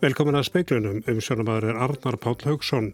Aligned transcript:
Velkomin 0.00 0.38
að 0.38 0.46
speiklunum 0.48 1.02
um 1.12 1.18
sjónumæður 1.20 1.76
Arnar 1.84 2.16
Páll 2.16 2.46
Haugsson. 2.46 2.86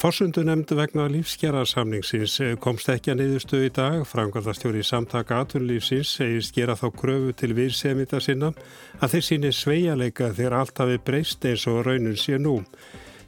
Fossundu 0.00 0.40
nefndu 0.48 0.78
vegna 0.78 1.04
lífskjara-samningsins 1.12 2.38
komst 2.64 2.88
ekki 2.88 3.12
að 3.12 3.18
niðurstu 3.20 3.60
í 3.66 3.72
dag. 3.76 3.98
Frangarðarstjóri 4.08 4.80
í 4.80 4.86
samtaka 4.88 5.42
atvinnulífsins 5.44 6.14
segist 6.16 6.56
gera 6.56 6.72
þá 6.80 6.86
kröfu 6.96 7.34
til 7.36 7.52
virsemita 7.58 8.22
sinna 8.24 8.54
að 8.96 9.12
þeir 9.12 9.26
síni 9.28 9.52
sveialeika 9.52 10.30
þegar 10.32 10.56
allt 10.62 10.80
hafi 10.80 10.96
breyst 11.04 11.44
eins 11.44 11.66
og 11.68 11.82
raunum 11.84 12.16
sé 12.16 12.40
nú. 12.40 12.62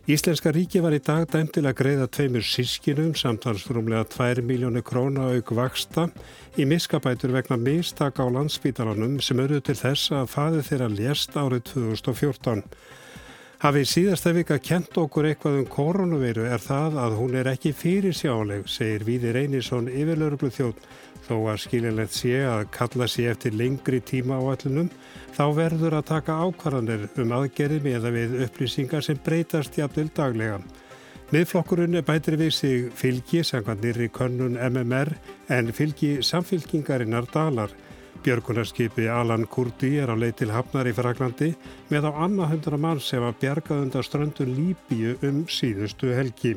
Íslenska 0.06 0.52
ríki 0.54 0.78
var 0.78 0.94
í 0.94 1.00
dag 1.02 1.24
dæmt 1.26 1.56
til 1.56 1.64
að 1.66 1.80
greiða 1.80 2.04
tveimur 2.14 2.44
sískinum 2.46 3.08
samtalsrumlega 3.18 4.04
2 4.12 4.44
miljónu 4.46 4.78
króna 4.86 5.24
auk 5.34 5.48
vaksta 5.58 6.04
í 6.54 6.62
miskabætur 6.62 7.32
vegna 7.34 7.58
mistaka 7.58 8.22
á 8.22 8.30
landsbítalanum 8.30 9.16
sem 9.18 9.42
eru 9.42 9.58
til 9.58 9.74
þess 9.74 10.12
að 10.14 10.30
faði 10.30 10.62
þeirra 10.68 10.88
lést 10.92 11.34
árið 11.34 11.64
2014. 11.72 12.62
Hafið 13.66 13.90
síðasta 13.90 14.34
vika 14.36 14.60
kent 14.62 14.94
okkur 15.02 15.26
eitthvað 15.26 15.58
um 15.64 15.66
koronaveiru 15.74 16.46
er 16.54 16.62
það 16.62 17.00
að 17.02 17.18
hún 17.18 17.34
er 17.42 17.50
ekki 17.56 17.74
fyrir 17.74 18.14
sjáleg, 18.14 18.70
segir 18.70 19.02
Víði 19.10 19.34
Reynisson 19.34 19.90
yfirlauruglu 19.90 20.52
þjótt. 20.54 20.86
Þó 21.26 21.36
að 21.50 21.62
skilinlegt 21.64 22.14
sé 22.14 22.36
að 22.46 22.68
kalla 22.74 23.08
sér 23.10 23.32
eftir 23.32 23.54
lengri 23.58 23.98
tíma 23.98 24.38
á 24.38 24.42
allunum, 24.52 24.90
þá 25.34 25.44
verður 25.56 25.96
að 25.98 26.10
taka 26.12 26.36
ákvarðanir 26.46 27.08
um 27.18 27.32
aðgerði 27.34 27.80
með 27.82 28.06
að 28.06 28.18
við 28.18 28.36
upplýsingar 28.46 29.02
sem 29.02 29.18
breytast 29.24 29.78
jafnvel 29.78 30.06
daglega. 30.14 30.60
Miðflokkurinn 31.32 31.98
bætir 32.06 32.36
við 32.38 32.52
sig 32.54 32.84
fylgi, 32.94 33.42
sangvað 33.42 33.82
nýri 33.82 34.06
könnun 34.14 34.54
MMR, 34.68 35.10
en 35.50 35.72
fylgi 35.74 36.20
samfylkingarinnar 36.22 37.26
dalar. 37.32 37.74
Björgunarskipi 38.22 39.08
Alan 39.10 39.48
Kurdi 39.50 39.96
er 39.98 40.10
á 40.10 40.16
leið 40.18 40.38
til 40.40 40.52
Hafnar 40.54 40.86
í 40.86 40.94
Fraglandi 40.94 41.50
með 41.90 42.06
á 42.06 42.12
annað 42.14 42.54
hundra 42.54 42.78
mann 42.78 43.02
sem 43.02 43.22
var 43.22 43.34
bjargað 43.42 43.82
undan 43.88 44.06
ströndu 44.06 44.46
Líbíu 44.46 45.18
um 45.26 45.44
síðustu 45.50 46.14
helgi. 46.14 46.54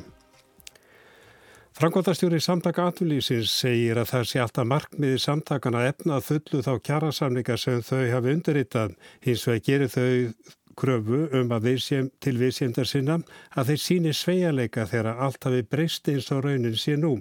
Frankvátastjóri 1.79 2.41
samtaka 2.43 2.89
atvinnlýsins 2.89 3.53
segir 3.55 3.95
að 4.01 4.09
það 4.09 4.23
sé 4.27 4.39
alltaf 4.43 4.65
markmiði 4.67 5.19
samtakana 5.23 5.85
efnað 5.87 6.25
fullu 6.27 6.59
þá 6.65 6.73
kjærasamninga 6.83 7.55
sem 7.55 7.77
þau 7.87 8.01
hafi 8.11 8.33
undirritað. 8.35 8.97
Hins 9.23 9.45
vegar 9.47 9.61
gerir 9.63 9.93
þau 9.93 10.09
kröfu 10.81 11.19
um 11.39 11.53
að 11.55 11.69
viðsém, 11.69 12.09
til 12.19 12.33
viðsémdar 12.41 12.89
sinna 12.91 13.15
að 13.55 13.71
þeir 13.71 13.81
síni 13.85 14.11
sveialeika 14.11 14.85
þegar 14.91 15.23
allt 15.23 15.47
hafi 15.47 15.63
breyst 15.71 16.11
eins 16.11 16.27
og 16.35 16.43
raunin 16.49 16.75
sé 16.75 16.97
nú. 16.99 17.13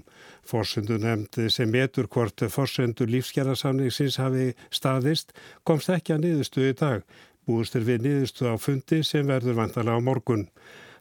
Fórsundu 0.42 0.98
nefnd 1.04 1.38
sem 1.54 1.70
metur 1.70 2.10
hvort 2.10 2.42
fórsundu 2.50 3.06
lífsgerðarsamningsins 3.14 4.18
hafi 4.18 4.48
staðist 4.74 5.30
komst 5.62 5.94
ekki 5.94 6.16
að 6.16 6.24
niðurstu 6.26 6.66
í 6.66 6.74
dag. 6.82 7.06
Búistur 7.46 7.86
við 7.86 8.08
niðurstu 8.08 8.50
á 8.50 8.58
fundi 8.58 9.04
sem 9.06 9.30
verður 9.30 9.62
vantala 9.62 9.94
á 9.94 10.02
morgun. 10.02 10.48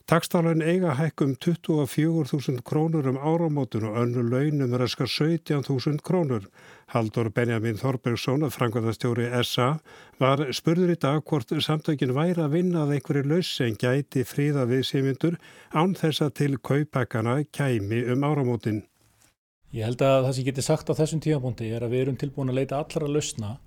Takstálan 0.08 0.62
eiga 0.64 0.94
hækkum 0.96 1.34
24.000 1.36 2.62
krónur 2.64 3.10
um 3.10 3.18
áramótun 3.20 3.90
og 3.90 3.98
önnu 4.00 4.22
launum 4.24 4.76
er 4.78 4.86
að 4.86 4.94
skar 4.94 5.10
17.000 5.12 6.00
krónur. 6.00 6.46
Haldur 6.94 7.28
Benjamin 7.28 7.76
Þorbergsson, 7.76 8.48
frangvöðastjóri 8.48 9.28
SA, 9.44 9.82
var 10.16 10.46
spurður 10.56 10.94
í 10.94 10.98
dag 11.04 11.20
hvort 11.28 11.52
samtökin 11.52 12.16
væri 12.16 12.40
að 12.40 12.56
vinna 12.56 12.86
að 12.86 12.96
einhverju 12.96 13.28
laus 13.34 13.52
sem 13.52 13.76
gæti 13.76 14.24
fríða 14.24 14.64
við 14.72 14.88
símyndur 14.94 15.36
án 15.76 15.92
þess 16.00 16.24
að 16.24 16.34
til 16.40 16.54
kaupækana 16.56 17.42
kæmi 17.52 18.06
um 18.08 18.24
áramótin. 18.24 18.86
Ég 19.76 19.92
held 19.92 20.08
að 20.08 20.30
það 20.30 20.36
sem 20.38 20.48
geti 20.48 20.70
sagt 20.72 20.88
á 20.88 21.00
þessum 21.04 21.20
tímapunkti 21.20 21.68
er 21.68 21.84
að 21.84 21.98
við 21.98 22.06
erum 22.06 22.22
tilbúin 22.24 22.56
að 22.56 22.62
leita 22.62 22.80
allra 22.80 23.12
lausna 23.12 23.58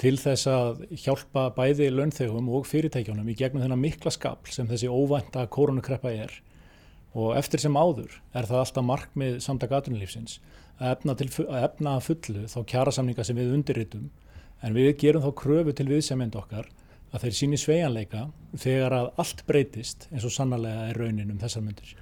til 0.00 0.16
þess 0.16 0.48
að 0.48 0.84
hjálpa 1.02 1.50
bæði 1.56 1.90
launþegum 1.92 2.48
og 2.56 2.64
fyrirtækjónum 2.68 3.28
í 3.28 3.36
gegnum 3.36 3.64
þennan 3.64 3.82
mikla 3.82 4.12
skapl 4.14 4.52
sem 4.54 4.68
þessi 4.70 4.88
óvænta 4.88 5.44
koronakreppa 5.52 6.12
er 6.24 6.32
og 7.12 7.34
eftir 7.36 7.60
sem 7.60 7.76
áður 7.76 8.14
er 8.32 8.48
það 8.48 8.62
alltaf 8.62 8.86
markmið 8.86 9.38
samtaka 9.44 9.80
aðrunlífsins 9.80 10.38
að 10.80 10.94
efna, 10.94 11.16
til, 11.18 11.28
að 11.44 11.64
efna 11.66 11.96
fullu 12.04 12.46
þá 12.48 12.58
kjærasamninga 12.72 13.26
sem 13.26 13.36
við 13.36 13.54
undirritum 13.58 14.08
en 14.64 14.76
við 14.76 14.94
gerum 15.02 15.24
þá 15.24 15.34
kröfu 15.42 15.74
til 15.76 15.88
viðsemjend 15.90 16.38
okkar 16.40 16.70
að 17.10 17.26
þeir 17.26 17.36
síni 17.36 17.58
sveianleika 17.60 18.28
þegar 18.62 18.96
að 18.96 19.10
allt 19.20 19.42
breytist 19.48 20.06
eins 20.12 20.24
og 20.24 20.32
sannarlega 20.34 20.90
er 20.90 21.00
raunin 21.00 21.32
um 21.34 21.40
þessar 21.42 21.64
myndir. 21.66 21.92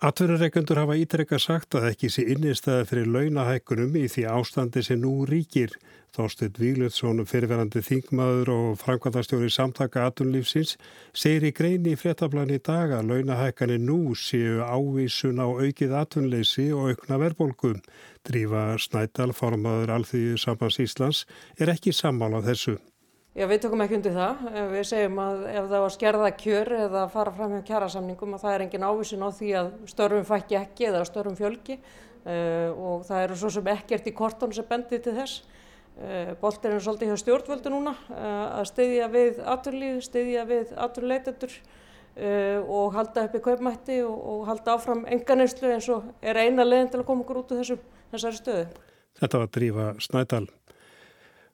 Atverðarreikundur 0.00 0.78
hafa 0.80 0.94
ítrekka 0.96 1.36
sagt 1.36 1.76
að 1.76 1.90
ekki 1.90 2.08
sé 2.08 2.22
innistæði 2.32 2.86
fyrir 2.88 3.08
launahækkunum 3.12 3.98
í 4.00 4.06
því 4.08 4.22
ástandi 4.32 4.80
sem 4.86 4.96
nú 5.02 5.26
ríkir. 5.28 5.74
Þorstedt 6.16 6.56
Víluðsson, 6.56 7.20
fyrirverandi 7.28 7.82
þingmaður 7.84 8.52
og 8.54 8.80
framkvæmdastjóri 8.80 9.50
samtaka 9.52 10.06
atunlífsins, 10.08 10.78
segir 11.12 11.50
í 11.50 11.52
greini 11.52 11.92
í 11.92 12.00
fréttablan 12.00 12.48
í 12.48 12.56
dag 12.64 12.96
að 12.96 13.12
launahækkanir 13.12 13.84
nú 13.84 14.16
séu 14.16 14.64
ávísun 14.64 15.44
á 15.44 15.52
aukið 15.52 15.92
atunleysi 16.00 16.70
og 16.72 16.94
aukna 16.94 17.20
verbolgu. 17.20 17.76
Drífa 18.24 18.70
Snædal, 18.80 19.34
formadur 19.36 19.92
Alþýðu 19.98 20.40
Sambans 20.40 20.80
Íslands, 20.80 21.26
er 21.60 21.76
ekki 21.76 21.92
sammálað 21.92 22.48
þessu. 22.54 22.80
Já, 23.30 23.44
við 23.46 23.60
tökum 23.62 23.82
ekki 23.84 23.94
undir 23.94 24.14
það. 24.16 24.40
Við 24.72 24.86
segjum 24.88 25.18
að 25.22 25.42
ef 25.52 25.66
það 25.70 25.82
var 25.84 25.92
skerða 25.94 26.30
kjör 26.40 26.70
eða 26.80 27.02
fara 27.12 27.32
fram 27.36 27.52
hjá 27.54 27.60
kjærasamningum 27.68 28.34
að 28.34 28.42
það 28.42 28.54
er 28.56 28.64
engin 28.64 28.86
ávísun 28.88 29.22
á 29.22 29.30
því 29.36 29.50
að 29.60 29.68
störfum 29.92 30.26
fækki 30.26 30.58
ekki 30.58 30.88
eða 30.88 31.02
störfum 31.06 31.36
fjölgi 31.38 31.76
uh, 31.78 32.74
og 32.74 33.06
það 33.06 33.22
eru 33.28 33.38
svo 33.38 33.52
sem 33.54 33.70
ekkert 33.70 34.10
í 34.10 34.14
kortun 34.18 34.56
sem 34.56 34.66
bendir 34.66 35.04
til 35.04 35.14
þess. 35.20 35.44
Uh, 36.00 36.34
Boltir 36.42 36.74
er 36.74 36.82
svolítið 36.82 37.12
hjá 37.12 37.22
stjórnvöldu 37.22 37.70
núna 37.70 37.94
uh, 37.94 38.58
að 38.58 38.66
styðja 38.72 39.08
við 39.14 39.40
aturlíð, 39.54 40.02
styðja 40.10 40.46
við 40.50 40.74
aturleitendur 40.88 41.60
og 42.20 42.90
halda 42.96 43.22
upp 43.28 43.36
í 43.38 43.40
kaupmætti 43.40 44.00
og, 44.02 44.16
og 44.18 44.40
halda 44.48 44.74
áfram 44.74 45.04
enganeyslu 45.08 45.70
eins 45.70 45.86
og 45.94 46.10
er 46.20 46.42
eina 46.42 46.66
leginn 46.66 46.90
til 46.90 47.00
að 47.00 47.06
koma 47.08 47.22
okkur 47.22 47.44
út 47.44 47.54
úr 47.54 47.62
þessari 48.10 48.42
stöðu. 48.42 48.66
Þetta 49.22 49.44
var 49.44 49.52
Drífa 49.54 49.92
Snædal. 50.02 50.48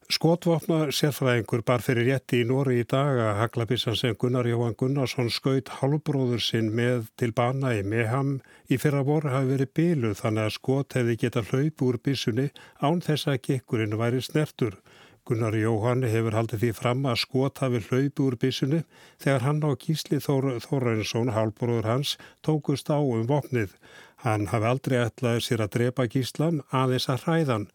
Skotvopna 0.07 0.93
sérfræðingur 0.95 1.65
bar 1.67 1.83
fyrir 1.83 2.07
rétti 2.07 2.39
í 2.45 2.47
Nóri 2.47 2.77
í 2.79 2.85
dag 2.87 3.19
að 3.19 3.41
haglabissan 3.41 3.97
sem 3.99 4.15
Gunnar 4.15 4.47
Jóhann 4.47 4.77
Gunnarsson 4.79 5.33
skaut 5.35 5.73
halvbróður 5.81 6.45
sinn 6.47 6.69
með 6.79 7.09
til 7.19 7.33
bana 7.35 7.73
í 7.75 7.81
Meham 7.83 8.37
í 8.71 8.79
fyrra 8.79 9.01
voru 9.09 9.33
hafi 9.33 9.51
verið 9.51 9.73
bíluð 9.75 10.21
þannig 10.21 10.45
að 10.45 10.55
skot 10.61 10.95
hefði 10.95 11.17
getað 11.25 11.51
hlaup 11.51 11.85
úr 11.89 11.99
bissunni 12.07 12.47
án 12.79 13.03
þess 13.03 13.27
að 13.33 13.41
gekkurinn 13.49 13.99
væri 13.99 14.23
snertur. 14.23 14.79
Gunnar 15.27 15.59
Jóhann 15.59 16.07
hefur 16.07 16.39
haldið 16.39 16.63
því 16.63 16.73
fram 16.79 17.03
að 17.11 17.21
skot 17.25 17.65
hafi 17.65 17.83
hlaup 17.89 18.25
úr 18.29 18.39
bissunni 18.47 18.85
þegar 19.19 19.43
hann 19.49 19.61
á 19.67 19.75
Gísli 19.75 20.23
Þór, 20.23 20.53
Þórainsson, 20.63 21.35
halvbróður 21.35 21.91
hans, 21.91 22.15
tókust 22.47 22.95
á 22.95 23.03
um 23.03 23.27
vopnið. 23.27 23.75
Hann 24.23 24.47
hafi 24.55 24.71
aldrei 24.71 25.01
ætlaði 25.03 25.43
sér 25.49 25.67
að 25.67 25.75
drepa 25.81 26.07
Gíslan 26.07 26.63
aðeins 26.71 27.11
að 27.11 27.27
hræðan. 27.27 27.71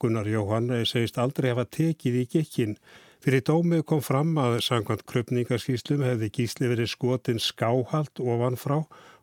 Gunnar 0.00 0.28
Jóhann 0.28 0.70
segist 0.84 1.18
aldrei 1.18 1.50
hafa 1.52 1.64
tekið 1.78 2.20
í 2.20 2.24
gekkin. 2.36 2.78
Fyrir 3.24 3.42
dómið 3.48 3.82
kom 3.90 4.02
fram 4.04 4.36
að 4.38 4.60
sangkvæmt 4.66 5.06
krupningaskíslum 5.10 6.04
hefði 6.06 6.30
gísli 6.38 6.68
verið 6.70 6.92
skotin 6.92 7.40
skáhalt 7.42 8.20
ofan 8.22 8.58
frá 8.60 8.78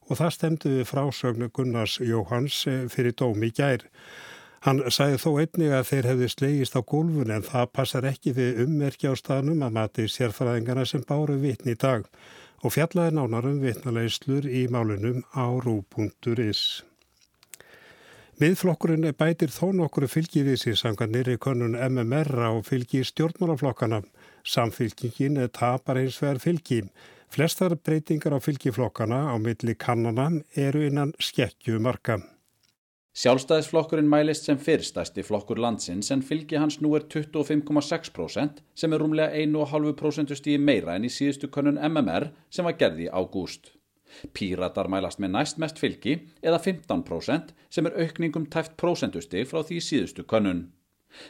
og 0.10 0.20
það 0.20 0.34
stemdi 0.36 0.72
við 0.78 0.88
frásögnu 0.90 1.50
Gunnars 1.56 2.00
Jóhanns 2.04 2.66
eh, 2.68 2.86
fyrir 2.92 3.16
dómi 3.16 3.52
gær. 3.56 3.86
Hann 4.64 4.80
sagði 4.96 5.20
þó 5.20 5.30
einnig 5.44 5.74
að 5.76 5.90
þeir 5.90 6.10
hefði 6.12 6.30
slegist 6.32 6.78
á 6.80 6.82
gólfun 6.88 7.34
en 7.36 7.44
það 7.44 7.72
passar 7.76 8.08
ekki 8.08 8.32
við 8.38 8.62
ummerkja 8.64 9.12
á 9.12 9.20
staðnum 9.20 9.66
að 9.66 9.76
mati 9.76 10.08
sérfæðingarna 10.08 10.86
sem 10.88 11.04
báru 11.08 11.36
vitni 11.42 11.76
í 11.76 11.80
dag 11.80 12.08
og 12.64 12.72
fjallaði 12.72 13.18
nánarum 13.18 13.60
vitnalegslur 13.64 14.48
í 14.48 14.64
málunum 14.72 15.20
á 15.36 15.52
rú.is. 15.64 16.64
Miðflokkurinn 18.42 19.06
bætir 19.14 19.52
þó 19.54 19.68
nokkru 19.78 20.08
fylgivísi 20.10 20.72
samkvæmt 20.74 21.14
nýri 21.14 21.36
konun 21.38 21.76
MMR 21.78 22.32
á 22.50 22.52
fylgi 22.66 23.04
stjórnmálaflokkana. 23.06 24.00
Samfylgingin 24.42 25.38
tapar 25.54 26.00
eins 26.02 26.18
vegar 26.18 26.42
fylgi. 26.42 26.80
Flestar 27.30 27.76
breytingar 27.78 28.34
á 28.34 28.40
fylgiflokkana 28.42 29.20
á 29.30 29.38
milli 29.38 29.76
kannana 29.78 30.32
eru 30.58 30.82
innan 30.82 31.14
skekkju 31.22 31.78
marka. 31.78 32.18
Sjálfstæðisflokkurinn 33.14 34.10
mælist 34.10 34.50
sem 34.50 34.58
fyrstæsti 34.58 35.22
flokkur 35.22 35.62
landsins 35.62 36.10
en 36.10 36.26
fylgi 36.26 36.58
hans 36.58 36.80
nú 36.82 36.96
er 36.98 37.06
25,6% 37.06 38.66
sem 38.74 38.98
er 38.98 39.06
rúmlega 39.06 39.30
1,5% 39.46 40.34
stíði 40.42 40.58
meira 40.58 40.98
en 40.98 41.06
í 41.06 41.14
síðustu 41.14 41.54
konun 41.54 41.78
MMR 41.78 42.32
sem 42.50 42.66
var 42.66 42.82
gerði 42.82 43.12
í 43.12 43.14
ágúst. 43.14 43.76
Píratar 44.34 44.90
mælast 44.92 45.22
með 45.24 45.36
næstmest 45.38 45.82
fylgi 45.82 46.16
eða 46.42 46.62
15% 46.62 47.54
sem 47.74 47.90
er 47.90 47.98
aukningum 48.06 48.48
tæft 48.54 48.78
prósentustig 48.80 49.48
frá 49.50 49.64
því 49.64 49.80
síðustu 49.84 50.26
könnun. 50.30 50.68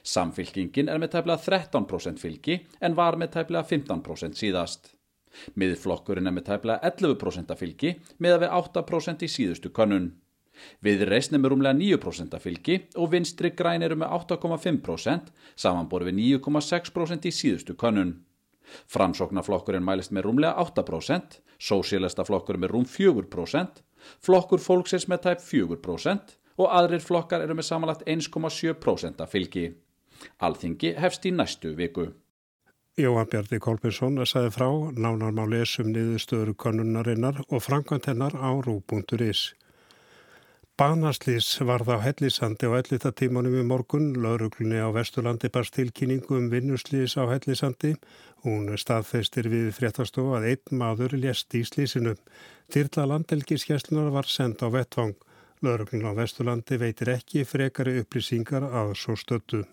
Samfylkingin 0.04 0.90
er 0.90 1.00
með 1.02 1.16
tæplega 1.18 1.42
13% 1.44 2.22
fylgi 2.22 2.60
en 2.82 2.98
var 3.00 3.18
með 3.20 3.34
tæplega 3.38 3.68
15% 3.68 4.40
síðast. 4.40 4.94
Miðflokkurinn 5.60 6.30
er 6.30 6.36
með 6.36 6.50
tæplega 6.52 6.92
11% 6.94 7.56
fylgi 7.60 7.96
með 8.22 8.38
að 8.38 8.44
við 8.46 8.54
8% 8.60 9.26
í 9.26 9.32
síðustu 9.36 9.74
könnun. 9.74 10.12
Viðreisn 10.86 11.36
er 11.36 11.42
með 11.42 11.54
rúmlega 11.54 11.78
9% 11.80 12.36
af 12.38 12.44
fylgi 12.46 12.78
og 13.02 13.10
vinstri 13.14 13.52
græn 13.58 13.86
eru 13.86 13.98
með 14.00 14.14
8,5% 14.20 15.32
samanbor 15.56 16.06
við 16.06 16.20
9,6% 16.20 17.26
í 17.30 17.34
síðustu 17.34 17.76
könnun. 17.80 18.20
Framsóknarflokkurinn 18.92 19.86
mælist 19.86 20.14
með 20.16 20.28
rúmlega 20.28 20.56
8%, 20.64 21.40
sósílestaflokkurinn 21.60 22.64
með 22.64 22.74
rúm 22.76 22.88
4%, 22.90 23.84
flokkur 24.24 24.64
fólksins 24.64 25.08
með 25.12 25.26
tæp 25.28 25.46
4% 25.46 26.36
og 26.58 26.70
aðrir 26.70 27.02
flokkar 27.02 27.44
eru 27.46 27.56
með 27.58 27.70
samanlagt 27.70 28.04
1,7% 28.10 29.24
af 29.24 29.32
fylgi. 29.34 29.70
Alþingi 30.46 30.94
hefst 31.00 31.26
í 31.26 31.34
næstu 31.34 31.74
viku. 31.78 32.12
Jóhann 32.94 33.26
Bjarni 33.26 33.58
Kolbjörnsson 33.58 34.22
sagði 34.30 34.52
frá 34.54 34.68
nánar 34.94 35.34
má 35.34 35.48
lesum 35.50 35.90
niðurstöður 35.90 36.54
konunarinnar 36.54 37.40
og 37.48 37.64
framkvæmt 37.66 38.06
hennar 38.12 38.36
á 38.38 38.54
rú.is. 38.62 39.48
Banaslýs 40.84 41.48
varð 41.64 41.94
á 41.96 41.98
hellisandi 42.04 42.68
á 42.68 42.76
ellitatímanum 42.76 43.54
í 43.56 43.62
morgun. 43.64 44.08
Lauruglunni 44.24 44.82
á 44.84 44.92
Vesturlandi 44.92 45.48
barst 45.56 45.78
tilkynningu 45.78 46.36
um 46.36 46.50
vinnuslýs 46.52 47.14
á 47.16 47.24
hellisandi. 47.30 47.92
Hún 48.44 48.66
staðfeistir 48.82 49.48
við 49.54 49.70
fréttastofu 49.78 50.34
að 50.36 50.48
einn 50.50 50.82
maður 50.82 51.16
lést 51.22 51.56
í 51.56 51.62
slýsinu. 51.70 52.18
Tyrla 52.68 53.06
landelgiskjæslunar 53.14 54.12
var 54.18 54.28
send 54.28 54.60
á 54.60 54.68
vettvang. 54.76 55.16
Lauruglunni 55.64 56.12
á 56.12 56.20
Vesturlandi 56.20 56.82
veitir 56.84 57.14
ekki 57.16 57.46
frekari 57.48 57.96
upplýsingar 58.02 58.68
að 58.68 58.92
svo 59.06 59.16
stöttu. 59.16 59.64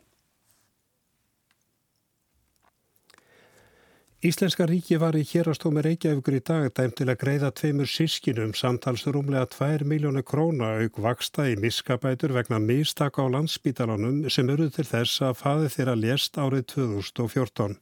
Íslenska 4.21 4.67
ríki 4.69 4.99
var 5.01 5.17
í 5.17 5.23
hérastómi 5.25 5.81
Reykjavíkur 5.81 6.35
í 6.37 6.41
dag 6.45 6.67
dæm 6.77 6.91
til 6.93 7.07
að 7.09 7.23
greiða 7.23 7.49
tveimur 7.57 7.89
sískinum 7.89 8.51
samtals 8.53 9.07
rúmlega 9.09 9.47
2 9.55 9.87
miljónu 9.89 10.21
króna 10.21 10.75
auk 10.83 10.99
vaksta 11.01 11.47
í 11.49 11.55
miskabætur 11.57 12.35
vegna 12.37 12.59
mistaka 12.61 13.25
á 13.25 13.33
landsbítalanum 13.33 14.27
sem 14.29 14.51
eru 14.53 14.69
til 14.69 14.85
þess 14.85 15.25
að 15.25 15.39
faði 15.41 15.71
þeirra 15.73 15.95
lést 16.03 16.37
árið 16.37 16.67
2014. 16.75 17.79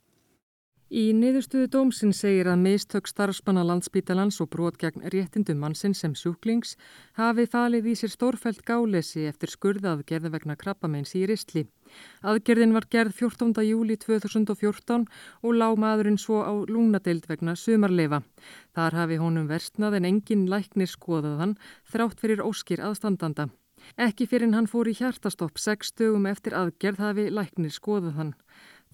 Í 0.88 1.10
niðurstuðu 1.12 1.72
dómsinn 1.74 2.14
segir 2.14 2.46
að 2.48 2.62
mistök 2.62 3.10
starfspanna 3.10 3.66
landsbítalans 3.66 4.38
og 4.40 4.52
brot 4.54 4.78
gegn 4.78 5.10
réttindum 5.10 5.58
mannsinn 5.58 5.98
sem 5.98 6.14
sjúklings 6.14 6.78
hafi 7.18 7.50
falið 7.50 7.90
í 7.90 7.98
sér 7.98 8.14
stórfælt 8.14 8.62
gálesi 8.62 9.26
eftir 9.26 9.50
skurðað 9.50 10.06
gerða 10.06 10.30
vegna 10.38 10.56
krabbameins 10.56 11.18
í 11.18 11.26
Ristli. 11.26 11.66
Aðgerðin 12.22 12.74
var 12.76 12.88
gerð 12.90 13.14
14. 13.20 13.52
júli 13.66 13.96
2014 14.00 15.06
og 15.42 15.54
lág 15.54 15.78
maðurinn 15.78 16.18
svo 16.18 16.42
á 16.44 16.52
lúnadeild 16.68 17.28
vegna 17.28 17.54
sumarleifa. 17.56 18.22
Þar 18.74 18.98
hafi 19.02 19.20
honum 19.22 19.48
verstnað 19.48 19.98
en 20.00 20.08
engin 20.12 20.48
læknir 20.50 20.90
skoðaðan 20.90 21.56
þrátt 21.92 22.20
fyrir 22.20 22.44
óskir 22.44 22.82
aðstandanda. 22.84 23.48
Ekki 23.96 24.26
fyrir 24.26 24.50
hann 24.54 24.66
fór 24.70 24.88
í 24.90 24.96
hjartastopp 24.98 25.58
6 25.62 25.94
dögum 26.00 26.26
eftir 26.26 26.56
aðgerð 26.58 27.04
hafi 27.04 27.28
læknir 27.30 27.74
skoðaðan. 27.74 28.34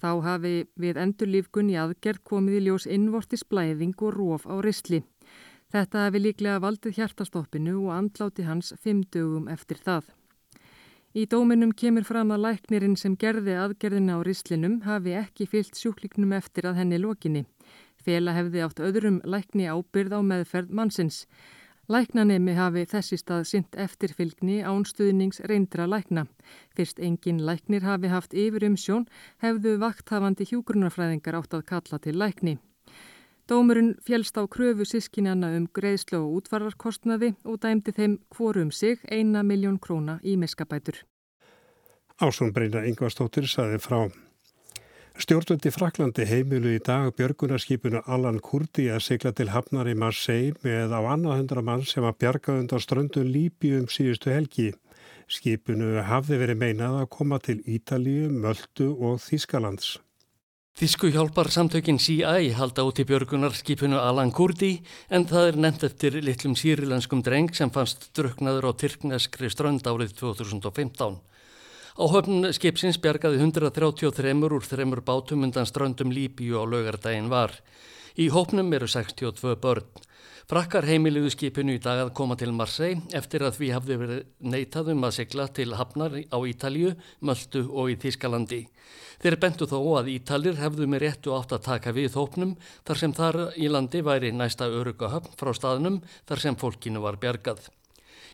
Þá 0.01 0.11
hafi 0.25 0.53
við 0.75 0.99
endurlífgun 1.01 1.71
í 1.71 1.79
aðgerð 1.79 2.23
komið 2.31 2.59
í 2.59 2.63
ljós 2.67 2.85
innvortis 2.97 3.45
blæðing 3.47 3.95
og 4.01 4.13
róf 4.17 4.45
á 4.45 4.55
ristli. 4.65 5.01
Þetta 5.73 6.05
hafi 6.05 6.21
líklega 6.21 6.61
valdið 6.63 6.99
hjartastoppinu 6.99 7.79
og 7.85 7.95
andláti 7.95 8.45
hans 8.47 8.73
fimm 8.83 9.03
dögum 9.11 9.49
eftir 9.51 9.81
það. 9.81 10.11
Í 11.15 11.23
dóminum 11.31 11.69
kemur 11.71 12.03
fram 12.03 12.33
að 12.35 12.41
læknirinn 12.43 12.97
sem 12.99 13.13
gerði 13.15 13.53
aðgerðina 13.55 14.17
á 14.17 14.27
ristlinum 14.27 14.81
hafi 14.83 15.13
ekki 15.15 15.45
fyllt 15.47 15.79
sjúkliknum 15.79 16.33
eftir 16.35 16.67
að 16.67 16.81
henni 16.81 16.99
lokinni. 16.99 17.45
Fela 18.03 18.33
hefði 18.35 18.65
átt 18.65 18.81
öðrum 18.83 19.21
lækni 19.23 19.69
ábyrð 19.71 20.11
á 20.11 20.19
meðferð 20.19 20.75
mannsins. 20.75 21.21
Læknanemi 21.87 22.57
hafi 22.59 22.83
þessi 22.91 23.21
stað 23.21 23.47
synt 23.47 23.79
eftirfylgni 23.79 24.59
ánstuðnings 24.67 25.39
reyndra 25.47 25.87
lækna. 25.87 26.27
Fyrst 26.75 26.99
engin 26.99 27.39
læknir 27.47 27.87
hafi 27.87 28.11
haft 28.11 28.35
yfir 28.35 28.67
um 28.67 28.75
sjón 28.75 29.07
hefðu 29.39 29.77
vakthafandi 29.87 30.51
hjúgrunarfræðingar 30.51 31.39
átt 31.39 31.55
að 31.55 31.67
kalla 31.71 32.03
til 32.03 32.19
lækni. 32.19 32.57
Dómurinn 33.45 33.95
fjælst 34.01 34.37
á 34.41 34.43
kröfu 34.49 34.85
sískinjana 34.89 35.51
um 35.57 35.67
greiðslu 35.69 36.17
og 36.17 36.37
útvararkostnaði 36.39 37.35
og 37.45 37.59
dæmdi 37.61 37.91
þeim 37.93 38.15
hvorum 38.33 38.71
sig 38.71 39.03
eina 39.05 39.43
miljón 39.45 39.77
króna 39.77 40.17
í 40.23 40.33
miskabætur. 40.33 41.03
Ásson 42.17 42.53
Breina 42.55 42.81
Ingvarstóttir 42.89 43.45
saði 43.45 43.77
frá. 43.83 44.09
Stjórnvöldi 45.15 45.71
Fraklandi 45.71 46.25
heimilu 46.27 46.73
í 46.75 46.79
dag 46.83 47.13
björgunarskipinu 47.15 48.01
Allan 48.07 48.41
Kurdi 48.43 48.87
að 48.91 49.03
sigla 49.05 49.31
til 49.31 49.51
Hafnar 49.53 49.87
í 49.87 49.93
Marseille 49.95 50.57
með 50.65 50.95
á 50.97 50.99
annað 51.05 51.37
hundra 51.39 51.61
mann 51.61 51.85
sem 51.87 52.03
að 52.03 52.17
bjarga 52.23 52.57
undan 52.63 52.83
ströndun 52.83 53.29
Líbíum 53.29 53.85
síðustu 53.87 54.33
helgi. 54.33 54.71
Skipinu 55.29 56.01
hafði 56.09 56.41
verið 56.41 56.59
meinað 56.65 56.97
að 57.03 57.11
koma 57.13 57.39
til 57.39 57.61
Ítalíu, 57.61 58.27
Möldu 58.33 58.89
og 58.97 59.21
Þískalands. 59.21 59.99
Þísku 60.75 61.07
hjálpar 61.07 61.47
samtökin 61.55 61.95
CI 62.03 62.49
halda 62.51 62.83
út 62.83 62.97
í 62.99 63.05
björgunarskipinu 63.07 63.95
Alan 63.95 64.33
Kurdi 64.35 64.81
en 65.07 65.23
það 65.23 65.45
er 65.47 65.57
nefnt 65.63 65.85
eftir 65.87 66.17
litlum 66.19 66.57
sýrilenskum 66.59 67.21
dreng 67.23 67.53
sem 67.55 67.69
fannst 67.71 68.09
druknaður 68.19 68.67
á 68.67 68.71
Tyrkneskri 68.81 69.47
strönd 69.53 69.87
árið 69.87 70.11
2015. 70.19 71.15
Á 71.95 72.03
höfn 72.11 72.49
skipsins 72.51 72.99
bjargaði 72.99 73.39
133 73.39 74.35
úr 74.49 74.67
þreymur 74.67 74.99
bátum 75.07 75.47
undan 75.47 75.63
ströndum 75.63 76.11
Líbíu 76.11 76.59
á 76.59 76.67
laugardaginn 76.67 77.31
var. 77.31 77.55
Í 78.19 78.27
hópnum 78.35 78.75
eru 78.75 78.91
62 78.91 79.55
börn. 79.55 79.87
Frakkar 80.45 80.85
heimiliðu 80.85 81.31
skipinu 81.33 81.73
í 81.73 81.79
dag 81.81 82.03
að 82.03 82.11
koma 82.13 82.35
til 82.37 82.51
Marseille 82.53 83.01
eftir 83.17 83.41
að 83.47 83.55
við 83.63 83.71
hafði 83.73 83.95
verið 83.97 84.19
neitað 84.45 84.91
um 84.93 85.07
að 85.07 85.15
sigla 85.15 85.47
til 85.49 85.71
Hafnar 85.73 86.19
á 86.21 86.37
Ítalju, 86.45 86.91
Möldu 87.25 87.63
og 87.73 87.89
í 87.89 87.95
Þískalandi. 88.03 88.59
Þeir 89.23 89.39
bentu 89.41 89.65
þó 89.65 89.79
að 89.97 90.11
Ítalir 90.13 90.59
hefðu 90.61 90.85
með 90.91 91.01
réttu 91.01 91.33
átt 91.33 91.55
að 91.57 91.65
taka 91.65 91.95
við 91.97 92.19
hópnum 92.19 92.53
þar 92.85 93.01
sem 93.01 93.15
þar 93.17 93.39
í 93.57 93.71
landi 93.73 94.03
væri 94.05 94.29
næsta 94.37 94.69
öruga 94.69 95.09
höfn 95.15 95.33
frá 95.39 95.49
staðnum 95.57 95.97
þar 96.29 96.43
sem 96.45 96.61
fólkinu 96.61 97.01
var 97.01 97.17
bjargað. 97.17 97.65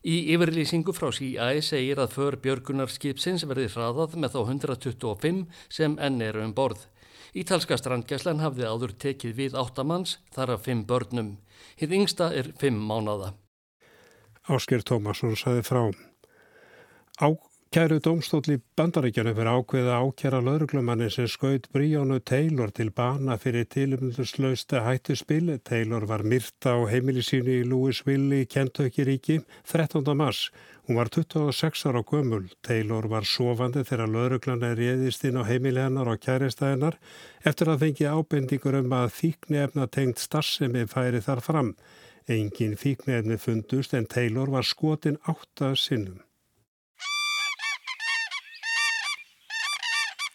Í 0.04 0.34
yfirlýsingu 0.36 0.92
frá 0.92 1.14
CIA 1.16 1.62
segir 1.64 2.04
að 2.04 2.18
för 2.18 2.36
björgunarskipsins 2.44 3.48
verði 3.48 3.72
hraðað 3.72 4.20
með 4.20 4.36
þá 4.36 4.42
125 4.50 5.46
sem 5.72 5.96
enn 5.96 6.20
eru 6.28 6.44
um 6.44 6.52
borð. 6.60 6.90
Ítalska 7.32 7.78
strandgæslan 7.80 8.42
hafði 8.44 8.66
áður 8.68 8.92
tekið 9.00 9.38
við 9.38 9.54
áttamanns 9.56 10.18
þar 10.36 10.58
af 10.58 10.66
fimm 10.66 10.82
börnum. 10.88 11.38
Hitt 11.80 11.94
yngsta 11.96 12.28
er 12.36 12.52
fimm 12.60 12.82
mánada. 12.90 13.34
Ásker 14.52 14.84
Tómasson 14.84 15.38
saði 15.40 15.64
frá. 15.64 15.84
Á 17.24 17.32
Kæru 17.72 18.02
domstóli 18.04 18.58
bandaríkjana 18.76 19.32
fyrir 19.32 19.48
ákveða 19.48 19.94
ákjara 20.04 20.40
lauruglumanni 20.44 21.06
sem 21.08 21.28
skaut 21.32 21.70
Bríónu 21.72 22.18
Taylor 22.20 22.72
til 22.76 22.90
bana 22.92 23.38
fyrir 23.40 23.64
tilumundurslausta 23.72 24.82
hættuspil. 24.84 25.54
Taylor 25.64 26.04
var 26.10 26.26
myrta 26.28 26.74
á 26.76 26.84
heimili 26.92 27.22
sínu 27.24 27.54
í 27.62 27.62
Louisville 27.64 28.42
í 28.44 28.48
Kentucky-ríki 28.52 29.38
13. 29.72 30.04
mars. 30.20 30.50
Hún 30.84 30.98
var 31.00 31.08
26 31.16 31.86
ára 31.88 32.02
gömul. 32.04 32.50
Taylor 32.62 33.08
var 33.08 33.24
sofandi 33.24 33.86
þegar 33.88 34.12
lauruglana 34.18 34.74
réðist 34.76 35.24
inn 35.30 35.40
á 35.40 35.48
heimili 35.48 35.80
hennar 35.80 36.12
og 36.12 36.20
kæristæðinar 36.26 36.98
eftir 37.48 37.72
að 37.72 37.86
fengi 37.86 38.10
ábendingur 38.12 38.82
um 38.82 38.98
að 38.98 39.14
þýknefna 39.22 39.88
tengt 39.88 40.20
starfsemi 40.20 40.84
færi 40.92 41.24
þar 41.24 41.40
fram. 41.40 41.72
Engin 42.28 42.76
þýknefni 42.76 43.40
fundust 43.40 43.96
en 43.96 44.10
Taylor 44.12 44.52
var 44.52 44.68
skotin 44.68 45.22
átta 45.24 45.72
sinnum. 45.80 46.20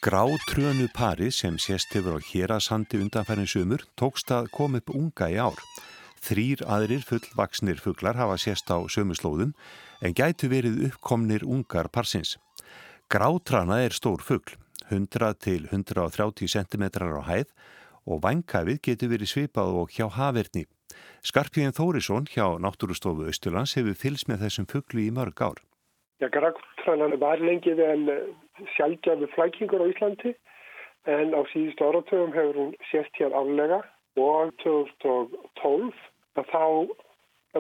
Grátrönu 0.07 0.87
pari 0.93 1.31
sem 1.31 1.57
sést 1.57 1.93
hefur 1.93 2.15
á 2.15 2.19
hérasandi 2.23 2.97
undanfærin 3.03 3.49
sumur 3.51 3.83
tókst 3.99 4.31
að 4.31 4.47
koma 4.55 4.79
upp 4.79 4.93
unga 4.95 5.27
í 5.27 5.35
ár. 5.35 5.59
Þrýr 6.23 6.63
aðrir 6.63 7.03
fullvaksnir 7.03 7.83
fugglar 7.83 8.15
hafa 8.15 8.37
sést 8.39 8.71
á 8.71 8.79
sömuslóðum 8.87 9.57
en 9.99 10.15
gætu 10.15 10.47
verið 10.55 10.79
uppkomnir 10.87 11.43
ungar 11.43 11.91
parsins. 11.91 12.37
Grátrana 13.11 13.83
er 13.83 13.99
stór 13.99 14.23
fuggl, 14.23 14.55
100 14.95 15.35
til 15.43 15.67
130 15.75 16.55
cm 16.55 16.87
á 16.87 17.23
hæð 17.27 17.51
og 18.07 18.23
vankæfið 18.23 18.83
getur 18.87 19.11
verið 19.11 19.33
svipað 19.35 19.75
og 19.83 19.91
hjá 19.91 20.07
haverni. 20.07 20.69
Skarpíðin 21.27 21.75
Þórisson 21.75 22.31
hjá 22.31 22.55
Náttúrustofu 22.63 23.27
Östurlands 23.27 23.75
hefur 23.75 23.99
fylgst 23.99 24.31
með 24.31 24.47
þessum 24.47 24.71
fugglu 24.71 25.03
í 25.03 25.11
mörg 25.11 25.43
ár. 25.43 25.59
Já, 26.21 26.29
grátrana 26.33 27.11
var 27.21 27.43
lengið 27.45 27.81
en 27.85 28.07
sjálfgjafi 28.75 29.29
flækingur 29.35 29.85
á 29.85 29.91
Íslandi 29.93 30.33
en 31.07 31.35
á 31.37 31.41
síðustu 31.53 31.85
áratöfum 31.85 32.33
hefur 32.35 32.61
hún 32.61 32.73
sést 32.91 33.19
hér 33.21 33.37
álega 33.37 33.83
og 34.17 34.55
2012 34.65 35.93
að 36.41 36.49
þá 36.53 36.65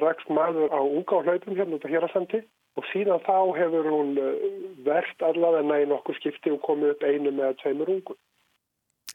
rækst 0.02 0.30
maður 0.32 0.72
á 0.72 0.80
unga 0.80 1.20
á 1.20 1.24
hlaupum 1.26 1.56
hérna 1.58 1.76
út 1.76 1.84
á 1.84 1.92
Hjörasandi 1.92 2.40
og 2.76 2.88
síðan 2.92 3.22
þá 3.28 3.36
hefur 3.56 3.90
hún 3.92 4.16
eh, 4.20 4.48
verðt 4.88 5.22
allavega 5.28 5.68
næði 5.68 5.90
nokkur 5.92 6.18
skipti 6.18 6.52
og 6.52 6.64
komið 6.64 6.96
upp 6.96 7.04
einu 7.04 7.32
með 7.36 7.60
tveimur 7.62 7.92
ungu. 7.92 8.16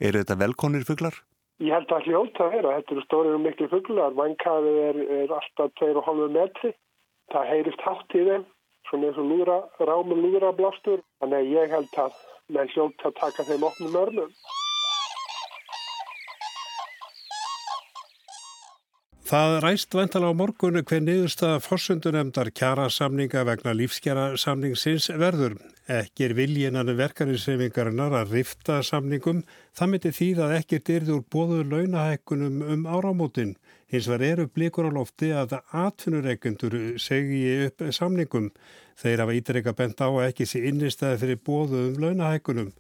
Er 0.02 0.18
þetta 0.18 0.38
velkonir 0.38 0.86
fugglar? 0.88 1.18
Ég 1.62 1.74
held 1.76 1.92
að 1.94 2.08
hljóta 2.10 2.48
að 2.48 2.56
vera. 2.56 2.78
Þetta 2.80 2.96
eru 2.96 3.04
stórið 3.06 3.36
og 3.38 3.44
miklu 3.44 3.68
fugglar. 3.70 4.16
Vankafið 4.18 4.80
er, 4.88 5.02
er 5.22 5.36
alltaf 5.38 5.76
2,5 5.82 6.24
metri 6.34 6.74
það 7.32 7.52
heyrist 7.52 7.86
hátt 7.86 8.16
í 8.18 8.24
þeim, 8.28 8.46
svona 8.92 9.10
eins 9.10 9.20
og 9.22 9.30
lúðra, 9.32 9.60
rámur 9.80 10.20
lúðrablástur. 10.20 11.02
Þannig 11.24 11.40
að 11.40 11.54
ég 11.56 11.76
held 11.76 12.00
að 12.04 12.18
menn 12.52 12.74
hljótt 12.76 13.06
að 13.08 13.20
taka 13.22 13.48
þeim 13.48 13.70
opnum 13.70 14.02
örnum. 14.04 14.34
Það 19.32 19.54
ræst 19.64 19.96
vantala 19.96 20.28
á 20.28 20.36
morgunu 20.36 20.82
hver 20.84 21.00
niðurstaða 21.06 21.62
fórsundunemdar 21.64 22.50
kjara 22.52 22.90
samninga 22.92 23.46
vegna 23.48 23.72
lífskjara 23.72 24.34
samningsins 24.36 25.08
verður. 25.22 25.56
Ekki 25.92 26.24
er 26.24 26.34
viljinanu 26.38 26.94
verkarinsreifingarinnar 26.96 28.14
að 28.16 28.36
rifta 28.38 28.78
samningum, 28.86 29.42
það 29.76 29.90
myndi 29.92 30.12
því 30.16 30.28
að 30.46 30.54
ekkert 30.60 30.92
yrði 30.94 31.14
úr 31.18 31.26
bóðu 31.34 31.58
launahækkunum 31.68 32.62
um 32.76 32.86
áramótin. 32.88 33.58
Hins 33.92 34.08
var 34.08 34.24
eru 34.24 34.46
blikur 34.48 34.88
á 34.88 34.92
lofti 34.96 35.34
að 35.36 35.58
atvinnureikendur 35.76 36.78
segi 37.02 37.42
upp 37.66 37.84
samningum. 37.92 38.48
Þeir 39.02 39.26
hafa 39.26 39.36
ítrykka 39.36 39.76
bent 39.76 40.00
á 40.00 40.08
að 40.08 40.30
ekki 40.30 40.48
sé 40.48 40.64
innistæði 40.70 41.20
fyrir 41.26 41.42
bóðu 41.50 41.84
um 41.90 42.00
launahækkunum. 42.06 42.72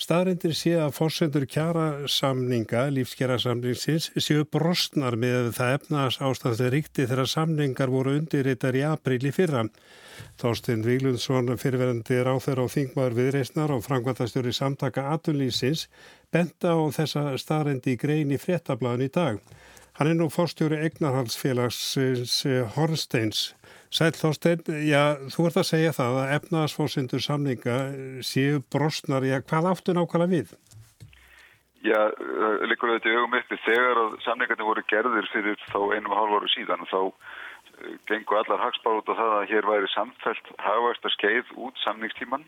Staðrindir 0.00 0.54
sé 0.56 0.70
að 0.80 0.94
fórsendur 0.96 1.44
kjara 1.44 2.06
samninga, 2.08 2.86
lífskjara 2.94 3.34
samningsins, 3.42 4.06
séu 4.16 4.46
brostnar 4.48 5.12
með 5.20 5.50
það 5.58 5.74
efnaðs 5.74 6.16
ástæðið 6.24 6.70
ríkti 6.72 7.04
þegar 7.10 7.28
samningar 7.28 7.92
voru 7.92 8.14
undirritar 8.16 8.78
í 8.80 8.84
april 8.88 9.18
í 9.28 9.32
fyrra. 9.36 9.66
Þorstein 10.40 10.86
Víglundsson, 10.86 11.52
fyrirverandi 11.60 12.22
ráþur 12.24 12.62
á 12.64 12.66
Þingmaður 12.72 13.18
viðreysnar 13.18 13.74
og 13.76 13.84
frangvandastjóri 13.84 14.56
samtaka 14.56 15.04
atunlýsins, 15.12 15.84
benda 16.32 16.72
á 16.72 16.80
þessa 16.96 17.26
staðrindi 17.36 17.92
í 17.92 18.00
grein 18.00 18.32
í 18.32 18.40
fréttablaðin 18.40 19.10
í 19.10 19.12
dag. 19.12 19.44
Hann 20.00 20.14
er 20.14 20.16
nú 20.16 20.30
fórstjóri 20.32 20.80
Egnarhalsfélagsins 20.88 22.40
Horsteins. 22.72 23.50
Sæl 23.90 24.12
Þorstein, 24.14 24.60
já, 24.86 25.18
þú 25.34 25.48
ert 25.48 25.56
að 25.58 25.70
segja 25.72 25.94
það 25.96 26.18
að 26.20 26.32
efnaðasfórsindur 26.36 27.22
samninga 27.24 27.78
séu 28.22 28.60
brostnar, 28.70 29.24
já, 29.26 29.40
hvað 29.42 29.70
áttu 29.72 29.94
nákvæmlega 29.96 30.30
við? 30.30 30.52
Já, 31.82 31.98
uh, 32.12 32.60
líkur 32.70 32.92
þetta 32.92 33.14
augum 33.16 33.34
uppi 33.40 33.56
þegar 33.64 33.98
að 34.04 34.14
samningarnir 34.26 34.68
voru 34.68 34.84
gerðir 34.92 35.26
fyrir 35.32 35.56
þá 35.72 35.80
einu 35.96 36.12
og 36.12 36.18
hálf 36.18 36.36
áru 36.36 36.50
síðan 36.52 36.86
þá 36.90 36.98
uh, 37.08 37.94
gengur 38.10 38.38
allar 38.42 38.62
hagspár 38.62 39.00
út 39.00 39.10
á 39.10 39.16
það 39.16 39.34
að 39.38 39.48
hér 39.54 39.68
væri 39.72 39.90
samfelt 39.94 40.52
hagværstar 40.60 41.14
skeið 41.16 41.50
út 41.56 41.80
samningstíman 41.82 42.44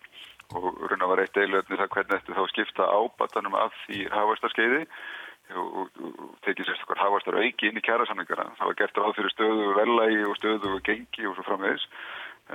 og 0.53 0.69
raun 0.85 1.07
og 1.07 1.15
var 1.15 1.25
eitt 1.25 1.41
eilöfni 1.41 1.81
það 1.81 1.91
hvernig 1.97 2.21
þetta 2.21 2.39
þá 2.39 2.53
skipta 2.53 2.91
ábatanum 2.93 3.57
af 3.57 3.75
því 3.87 4.05
hagværstar 4.13 4.53
skeiði 4.53 4.83
og, 5.59 6.01
og 6.03 6.33
tekið 6.47 6.69
sérstaklega 6.69 7.05
hafastar 7.05 7.39
auki 7.41 7.69
inn 7.69 7.79
í 7.79 7.85
kjærasamlingarna. 7.85 8.57
Það 8.59 8.71
var 8.71 8.79
gert 8.81 9.01
ráð 9.01 9.15
fyrir 9.19 9.35
stöðu 9.35 9.71
velægi 9.79 10.27
og 10.29 10.37
stöðu 10.39 10.75
gengi 10.89 11.29
og 11.29 11.37
svo 11.37 11.47
framvegis. 11.47 11.87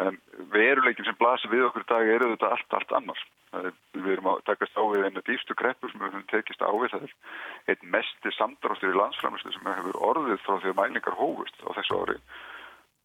En 0.04 0.20
veruleikin 0.54 1.08
sem 1.08 1.18
blasir 1.18 1.51
við 1.51 1.68
okkur 1.68 1.86
í 1.86 1.89
dag 1.89 2.12
eru 2.16 2.32
þetta 2.34 2.51
allt, 2.54 2.77
allt 2.80 2.94
annar. 3.00 3.24
Er, 3.58 3.70
við 3.96 4.12
erum 4.18 4.30
að 4.34 4.44
takast 4.50 4.75
á 4.75 4.84
við 4.84 5.08
einu 5.08 5.24
dýfstu 5.25 5.56
kreppur 5.58 5.92
sem 5.94 6.04
við 6.04 6.12
höfum 6.12 6.27
tekist 6.32 6.62
á 6.62 6.70
við. 6.74 6.92
Það 6.94 7.74
einn 7.74 7.89
mesti 7.96 8.34
samdráttur 8.36 8.94
í 8.94 9.00
landsframlislu 9.00 9.56
sem 9.56 9.72
hefur 9.72 10.04
orðið 10.12 10.44
frá 10.44 10.60
því 10.60 10.74
að 10.74 10.80
mælingar 10.82 11.18
hófust 11.18 11.63
á 11.63 11.70
þessu 11.80 12.01
ári 12.04 12.20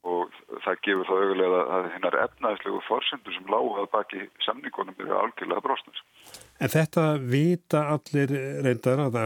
og 0.03 0.31
það 0.65 0.79
gefur 0.87 1.09
þá 1.09 1.13
auðvitað 1.15 1.73
að 1.77 1.85
hinnar 1.95 2.17
efnaðislegu 2.25 2.81
forsendur 2.89 3.35
sem 3.37 3.51
lágað 3.51 3.91
baki 3.93 4.23
samningunum 4.43 4.97
eru 4.99 5.19
algjörlega 5.19 5.63
brostnars. 5.63 6.03
En 6.59 6.73
þetta 6.73 7.05
vita 7.23 7.85
allir 7.95 8.33
reyndar 8.67 9.05
að 9.07 9.19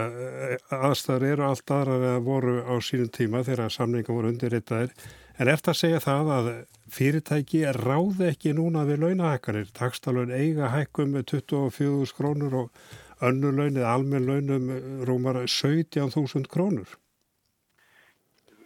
aðstæður 0.76 1.28
eru 1.30 1.46
allt 1.48 1.72
aðrar 1.78 2.04
að 2.10 2.26
voru 2.28 2.56
á 2.64 2.74
sínum 2.84 3.08
tíma 3.12 3.44
þegar 3.46 3.72
samningum 3.72 4.20
voru 4.20 4.32
undirreitaðir. 4.34 4.92
En 5.36 5.50
eftir 5.52 5.72
að 5.72 5.80
segja 5.80 6.04
það 6.04 6.30
að 6.36 6.52
fyrirtæki 6.92 7.64
ráði 7.76 8.30
ekki 8.30 8.54
núna 8.56 8.84
við 8.88 9.02
launahækkanir. 9.04 9.72
Takstalun 9.76 10.32
eiga 10.32 10.70
hækkum 10.72 11.16
með 11.16 11.26
24 11.34 12.16
krónur 12.16 12.60
og 12.62 12.86
önnulaun 13.24 13.76
eða 13.76 13.96
almenn 13.96 14.28
launum 14.28 14.70
rúmar 15.08 15.42
17.000 15.44 16.48
krónur. 16.52 16.88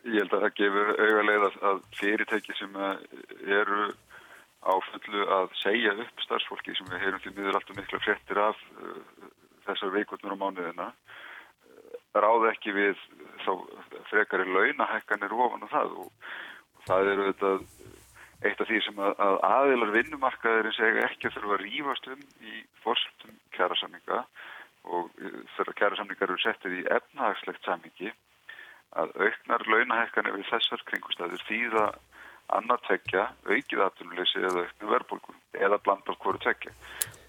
Ég 0.09 0.23
held 0.23 0.33
að 0.33 0.45
það 0.47 0.55
gefur 0.61 0.91
auðvitað 0.97 1.57
að, 1.69 1.81
fyrirtæki 1.99 2.55
sem 2.57 2.77
eru 2.81 3.89
á 4.65 4.73
fullu 4.91 5.25
að 5.37 5.51
segja 5.61 5.93
upp 6.05 6.23
starfsfólki 6.25 6.75
sem 6.77 6.89
við 6.89 7.03
heyrum 7.05 7.23
til 7.25 7.33
miður 7.37 7.59
alltaf 7.59 7.77
mikla 7.77 8.01
frettir 8.05 8.41
af 8.41 8.61
uh, 8.77 9.27
þessar 9.67 9.93
veikotnur 9.95 10.37
á 10.37 10.41
mánuðina 10.41 10.87
uh, 10.93 11.99
ráð 12.17 12.49
ekki 12.53 12.75
við 12.77 13.03
þá 13.45 13.53
frekari 14.09 14.49
launahækkanir 14.49 15.37
ofan 15.37 15.65
og 15.65 15.73
það. 15.73 15.97
Og, 16.05 16.31
og 16.77 16.89
það 16.89 17.13
eru 17.13 17.29
þetta 17.31 17.53
eitt 18.41 18.61
af 18.65 18.71
því 18.71 18.81
sem 18.87 19.05
að, 19.05 19.13
að 19.27 19.39
aðilar 19.51 19.95
vinnumarkaðurinn 19.99 20.77
segja 20.77 21.07
ekki 21.11 21.29
að 21.29 21.37
þurfa 21.37 21.57
að 21.59 21.65
rýfast 21.67 22.11
um 22.15 22.25
í 22.41 22.65
fórstum 22.85 23.37
kjærasamninga 23.57 24.25
og 24.89 25.11
þegar 25.59 25.77
kjærasamningar 25.77 26.31
eru 26.31 26.41
settið 26.41 26.79
í 26.81 26.87
efnahagslegt 26.97 27.69
sammingi 27.69 28.15
að 28.99 29.13
auknar 29.21 29.67
launahækkanir 29.71 30.39
við 30.39 30.49
þessar 30.51 30.83
kringustæður 30.89 31.45
þýða 31.49 31.85
annar 32.57 32.81
tekja, 32.89 33.29
aukið 33.47 33.85
aðtunuleysi 33.85 34.43
eða 34.43 34.65
auknu 34.65 34.91
verðbólku 34.91 35.35
eða 35.55 35.79
blandar 35.85 36.19
hverju 36.23 36.43
tekja. 36.43 36.73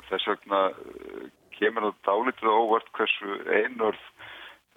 Þess 0.10 0.30
vegna 0.32 0.62
uh, 0.72 1.28
kemur 1.58 1.90
það 1.90 2.00
dálítið 2.08 2.56
óvart 2.56 2.90
hversu 2.98 3.38
einörð 3.46 4.02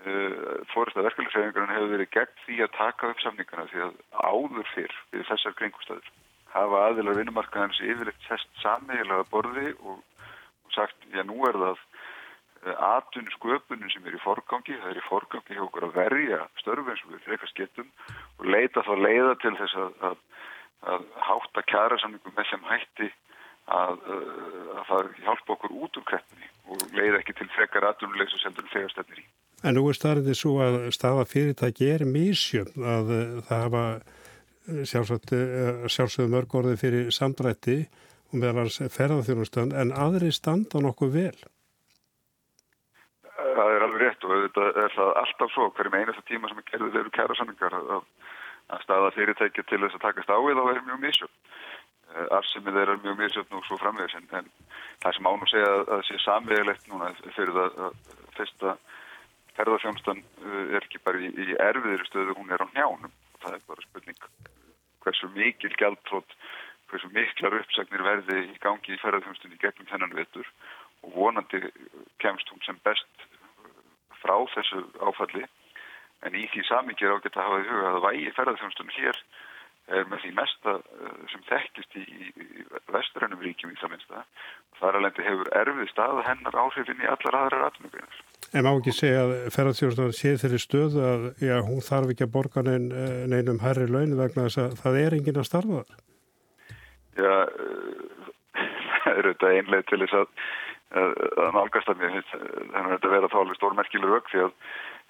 uh, 0.04 0.60
fórist 0.74 0.98
að 1.00 1.08
verkefliðsæfingarinn 1.08 1.72
hefur 1.72 1.94
verið 1.94 2.12
gegn 2.18 2.36
því 2.44 2.60
að 2.66 2.76
taka 2.76 3.14
upp 3.14 3.24
samningarna 3.24 3.70
því 3.72 3.86
að 3.86 3.96
áður 4.20 4.70
fyrr 4.74 5.00
við 5.14 5.26
þessar 5.30 5.56
kringustæður 5.62 6.12
hafa 6.54 6.82
aðilar 6.88 7.18
vinnumarkaðans 7.18 7.80
yfirleitt 7.82 8.28
sest 8.28 8.50
sammegilega 8.62 9.26
borði 9.32 9.72
og, 9.82 10.02
og 10.66 10.76
sagt, 10.76 11.08
já 11.14 11.24
nú 11.26 11.40
er 11.48 11.58
það 11.58 11.80
atun 12.72 13.28
sköpunum 13.34 13.90
sem 13.92 14.06
er 14.08 14.16
í 14.16 14.22
forgangi 14.22 14.78
það 14.78 14.90
er 14.92 15.00
í 15.00 15.08
forgangi 15.08 15.56
hjá 15.56 15.64
okkur 15.66 15.88
að 15.88 15.98
verja 15.98 16.40
störfum 16.62 16.96
sem 17.00 17.12
við 17.12 17.26
frekast 17.26 17.58
getum 17.58 17.90
og 18.38 18.48
leita 18.48 18.84
þá 18.86 18.94
leiða 19.00 19.34
til 19.42 19.54
þess 19.60 19.76
að, 19.84 19.92
að, 20.08 20.16
að 20.94 21.06
hátta 21.28 21.66
kjæra 21.70 22.00
samningum 22.02 22.36
með 22.36 22.50
sem 22.50 22.66
hætti 22.70 23.10
að, 23.64 24.02
að 24.78 24.82
það 24.90 25.12
hjálpa 25.24 25.56
okkur 25.56 25.78
út 25.84 26.00
úr 26.00 26.08
kreppinni 26.10 26.50
og 26.72 26.84
leiða 26.96 27.20
ekki 27.20 27.36
til 27.38 27.48
frekar 27.54 27.88
atunlegs 27.90 28.36
og 28.36 28.42
seldur 28.42 28.68
þegar 28.72 28.92
stefnir 28.92 29.22
í. 29.22 29.26
En 29.64 29.78
nú 29.78 29.86
er 29.88 29.96
starfið 29.96 30.36
svo 30.36 30.58
að 30.60 30.78
staða 30.92 31.24
fyrirtæki 31.28 31.88
er 31.88 32.04
mísjöfn 32.08 32.84
að 32.84 33.12
það 33.48 33.64
hafa 33.64 33.84
sjálfsögðu 34.88 36.30
mörg 36.32 36.54
orði 36.56 36.76
fyrir 36.80 37.10
samdrætti 37.12 37.82
og 38.32 38.38
meðal 38.40 38.64
hans 38.64 38.78
ferðarþjónustan 38.92 39.74
en 39.76 39.92
aðri 39.92 40.32
standa 40.32 40.80
nokkuð 40.84 41.12
vel. 41.14 41.36
Það 43.34 43.72
er 43.74 43.84
alveg 43.86 44.02
rétt 44.02 44.13
og 44.24 44.44
þetta 44.46 44.66
er 44.84 44.96
það 44.96 45.12
alltaf 45.22 45.52
svo 45.52 45.68
hverjum 45.76 45.98
einasta 45.98 46.24
tíma 46.28 46.50
sem 46.50 46.60
er 46.60 46.68
gerðið 46.70 47.00
eru 47.00 47.14
kæra 47.14 47.36
samlingar 47.38 47.76
að, 47.78 47.92
að 48.72 48.84
staða 48.86 49.12
fyrirtækja 49.18 49.66
til 49.68 49.80
þess 49.84 49.98
að 49.98 50.04
takast 50.06 50.32
á 50.32 50.38
við 50.44 50.60
þá 50.60 50.64
er 50.72 50.82
mjög 50.88 51.00
misjöfn. 51.04 51.38
Arsimið 52.38 52.80
er 52.80 52.92
mjög 53.02 53.20
misjöfn 53.20 53.58
og 53.58 53.68
svo 53.68 53.78
framvegis 53.82 54.16
en, 54.18 54.28
en 54.38 54.50
það 55.02 55.16
sem 55.16 55.30
ánum 55.30 55.48
segja 55.50 55.70
að 55.74 55.86
það 55.92 56.04
sé 56.08 56.20
samvegilegt 56.24 56.90
núna 56.90 57.12
fyrir 57.36 57.56
það 57.58 57.80
að 57.88 57.96
fyrsta 58.38 58.76
ferðarfjónstan 59.54 60.22
er 60.74 60.82
ekki 60.82 61.00
bara 61.04 61.20
í, 61.22 61.30
í 61.30 61.56
erfiðri 61.62 62.06
stöðu, 62.08 62.36
hún 62.38 62.52
er 62.54 62.62
á 62.62 62.66
njánum 62.74 63.10
og 63.10 63.40
það 63.42 63.56
er 63.58 63.66
bara 63.68 63.86
spurning 63.86 64.22
hversu 65.04 65.28
mikil 65.34 65.74
gældtrótt, 65.78 66.32
hversu 66.90 67.10
miklar 67.12 67.58
uppsagnir 67.60 68.04
verði 68.06 68.40
í 68.48 68.56
gangi 68.62 68.94
í 68.94 69.00
ferðarfjónstunni 69.02 69.60
gegnum 69.60 69.90
þennan 69.90 70.16
vettur 70.16 70.48
og 71.04 71.14
vonandi 71.18 71.60
kemst 72.22 72.50
hún 72.50 72.62
sem 72.64 72.78
best 72.86 73.26
frá 74.24 74.36
þessu 74.56 74.84
áfalli 75.04 75.44
en 76.24 76.36
í 76.38 76.46
því 76.52 76.64
samingir 76.68 77.12
á 77.12 77.22
geta 77.24 77.44
hafaði 77.44 77.68
huga 77.70 77.90
að 77.92 78.04
vægi 78.08 78.36
ferðarþjónustunum 78.38 78.96
hér 78.96 79.20
er 79.92 80.06
með 80.08 80.22
því 80.22 80.30
mesta 80.38 80.74
sem 81.28 81.42
þekkist 81.44 81.96
í, 82.00 82.04
í 82.04 82.62
vestrænum 82.92 83.42
ríkjum 83.44 83.74
í 83.74 83.80
það 83.80 83.92
minnsta 83.92 84.22
þar 84.78 84.98
alveg 84.98 85.20
hefur 85.26 85.50
erfið 85.60 85.90
stað 85.90 86.22
hennar 86.24 86.56
áhrifin 86.56 87.02
í 87.04 87.10
allar 87.10 87.36
aðrar 87.42 87.66
atvinnugreinar. 87.68 88.22
En 88.54 88.64
má 88.64 88.70
ekki 88.72 88.94
segja 88.96 89.26
að 89.26 89.34
ferðarþjónustunum 89.54 90.16
sé 90.16 90.34
þeirri 90.40 90.60
stöðu 90.62 91.04
að 91.04 91.28
já, 91.44 91.54
hún 91.68 91.84
þarf 91.84 92.14
ekki 92.14 92.26
að 92.26 92.34
borga 92.38 92.64
nein, 92.64 92.88
neinum 93.30 93.60
herri 93.62 93.86
laun 93.90 94.16
vegna 94.18 94.48
þess 94.48 94.62
að 94.64 94.76
það 94.80 95.00
er 95.02 95.18
engin 95.18 95.40
að 95.42 95.48
starfa 95.50 95.82
þar? 95.82 96.02
Já, 97.14 97.34
það 99.04 99.12
er 99.12 99.28
auðvitað 99.28 99.58
einlega 99.58 99.88
til 99.90 100.02
þess 100.04 100.20
að 100.22 100.28
að 100.94 101.54
nálgast 101.56 101.88
að 101.90 102.00
mér 102.00 102.18
þannig 102.30 102.80
að 102.80 102.90
þetta 102.94 103.12
verða 103.14 103.30
þá 103.32 103.38
alveg 103.40 103.58
stórmerkileg 103.58 104.12
rauk 104.12 104.28
því 104.30 104.42
að 104.44 104.52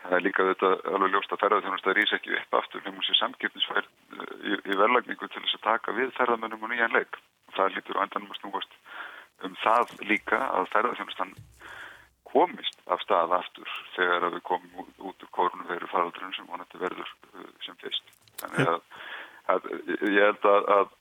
það 0.04 0.16
er 0.18 0.24
líka 0.24 0.46
þetta 0.50 0.70
alveg 0.94 1.14
ljóst 1.14 1.34
að 1.34 1.42
ferðarþjónustæði 1.42 1.96
rýs 1.98 2.14
ekki 2.16 2.36
upp 2.38 2.58
aftur 2.60 2.84
nefnum 2.84 3.06
sér 3.06 3.18
samgifnisfær 3.20 3.88
í, 3.88 4.54
í 4.54 4.78
verðlagningu 4.80 5.28
til 5.28 5.42
þess 5.42 5.58
að 5.58 5.66
taka 5.66 5.96
við 5.96 6.12
ferðarmönnum 6.18 6.64
og 6.64 6.72
nýjan 6.72 6.96
leik. 6.96 7.18
Það 7.56 7.76
lítur 7.76 8.00
á 8.00 8.04
endanum 8.04 8.32
að 8.32 8.40
snúast 8.40 8.78
um 9.44 9.56
það 9.62 9.94
líka 10.08 10.40
að 10.40 10.70
ferðarþjónustan 10.72 11.34
komist 12.34 12.80
af 12.90 13.02
stað 13.04 13.34
aftur 13.36 13.74
þegar 13.94 14.30
við 14.34 14.46
komum 14.48 14.88
út 15.10 15.26
úr 15.26 15.34
korunum 15.36 15.68
veru 15.68 15.90
faraldrun 15.90 16.34
sem 16.36 16.48
vonandi 16.48 16.80
verður 16.80 17.12
sem 17.66 17.76
fyrst. 17.82 18.14
Þannig 18.40 18.72
að 18.72 18.80
að, 19.52 19.68
ég 20.08 20.20
held 20.22 20.48
að, 20.48 20.68
að 20.74 20.92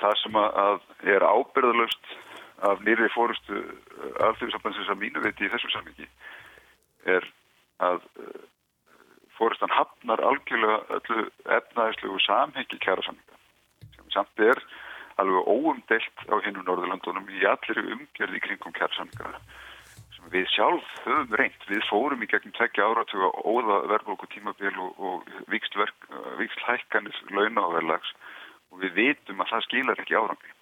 það 0.00 0.18
sem 0.22 0.38
að 0.40 0.80
er 1.14 1.26
ábyrðalöst 1.26 2.14
af 2.66 2.82
nýri 2.84 3.08
fórustu 3.14 3.62
alþjóðsambansins 4.26 4.92
að 4.92 5.02
mínu 5.02 5.24
viti 5.24 5.46
í 5.46 5.52
þessu 5.52 5.72
sammingi 5.72 6.08
er 7.16 7.26
að 7.80 8.04
fórustan 9.38 9.72
hafnar 9.72 10.20
algjörlega 10.20 10.98
öllu 10.98 11.26
efnaðislegu 11.58 12.20
samhengi 12.26 12.80
kæra 12.84 13.04
samminga 13.06 13.40
sem 13.96 14.12
samt 14.16 14.44
er 14.44 14.60
alveg 15.20 15.48
óumdelt 15.48 16.26
á 16.28 16.36
hinnum 16.44 16.66
Norðurlandunum 16.68 17.28
í 17.32 17.44
allir 17.48 17.80
umgjörði 17.96 18.44
kringum 18.44 18.76
kæra 18.76 18.92
samminga 18.98 19.40
við 20.30 20.46
sjálf 20.52 20.90
höfum 21.04 21.32
reynd, 21.38 21.62
við 21.68 21.86
fórum 21.88 22.22
í 22.22 22.28
gegnum 22.30 22.54
tekja 22.54 22.86
áratuga 22.86 23.30
óða 23.42 23.80
verðbólku 23.90 24.28
tímabil 24.30 24.72
og, 24.78 25.00
og 25.00 25.30
vikst 25.50 26.66
hækkanir 26.66 27.16
launa 27.34 27.64
og 27.66 27.78
verðlags 27.78 28.12
og 28.70 28.82
við 28.84 28.94
vitum 28.98 29.42
að 29.42 29.50
það 29.54 29.64
skilar 29.66 30.02
ekki 30.02 30.18
árangi. 30.18 30.52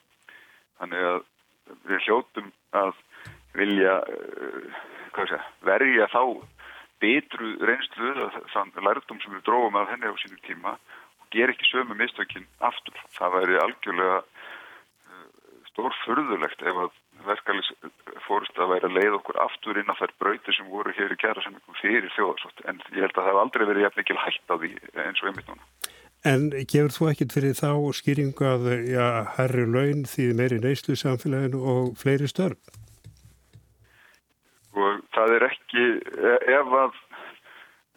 Þannig 0.79 1.09
að 1.11 1.21
við 1.89 2.07
hljótum 2.07 2.53
að 2.77 2.95
vilja 3.59 3.99
uh, 4.05 4.79
segja, 5.19 5.43
verja 5.67 6.07
þá 6.13 6.23
betru 7.03 7.55
reynslu 7.63 8.29
þann 8.53 8.73
lærtum 8.83 9.21
sem 9.23 9.35
við 9.37 9.45
dróðum 9.47 9.79
að 9.79 9.93
henni 9.93 10.11
á 10.11 10.15
sínum 10.19 10.41
tíma 10.47 10.75
og 10.75 11.29
ger 11.35 11.53
ekki 11.53 11.69
sömu 11.69 11.95
mistökin 11.99 12.47
aftur. 12.59 12.99
Það 13.15 13.37
væri 13.37 13.61
algjörlega 13.63 14.19
uh, 14.23 15.29
stórfurðulegt 15.73 16.65
ef 16.67 16.83
að 16.87 16.97
verkefælis 17.27 17.71
fórust 18.27 18.59
að 18.59 18.73
væri 18.75 18.89
að 18.89 18.97
leið 18.99 19.19
okkur 19.19 19.41
aftur 19.43 19.81
inn 19.81 19.91
á 19.91 19.99
þær 19.99 20.15
brautir 20.23 20.57
sem 20.57 20.71
voru 20.71 20.95
hér 20.95 21.15
í 21.15 21.21
kjærasamningum 21.23 21.81
fyrir 21.81 22.13
þjóðarsótt 22.15 22.63
en 22.71 22.83
ég 22.95 23.03
held 23.05 23.15
að 23.15 23.21
það 23.23 23.31
hef 23.33 23.43
aldrei 23.43 23.67
verið 23.71 23.87
jafn 23.87 24.03
mikil 24.03 24.21
hægt 24.23 24.53
á 24.53 24.55
því 24.55 24.73
eins 25.07 25.23
og 25.23 25.31
einmitt 25.31 25.51
núna. 25.51 25.78
En 26.29 26.51
gefur 26.69 26.93
þú 26.93 27.09
ekkit 27.13 27.35
fyrir 27.37 27.55
þá 27.57 27.71
skýringu 27.97 28.45
að 28.45 28.69
ja, 28.91 29.09
herri 29.39 29.65
laun 29.65 30.05
því 30.09 30.29
meiri 30.37 30.59
neyslu 30.61 30.97
samfélaginu 30.99 31.63
og 31.73 31.95
fleiri 32.01 32.29
störf? 32.29 32.59
Og 34.77 35.01
það 35.17 35.37
er 35.39 35.47
ekki, 35.49 35.87
e, 35.99 36.35
ef 36.59 36.75
að 36.83 36.99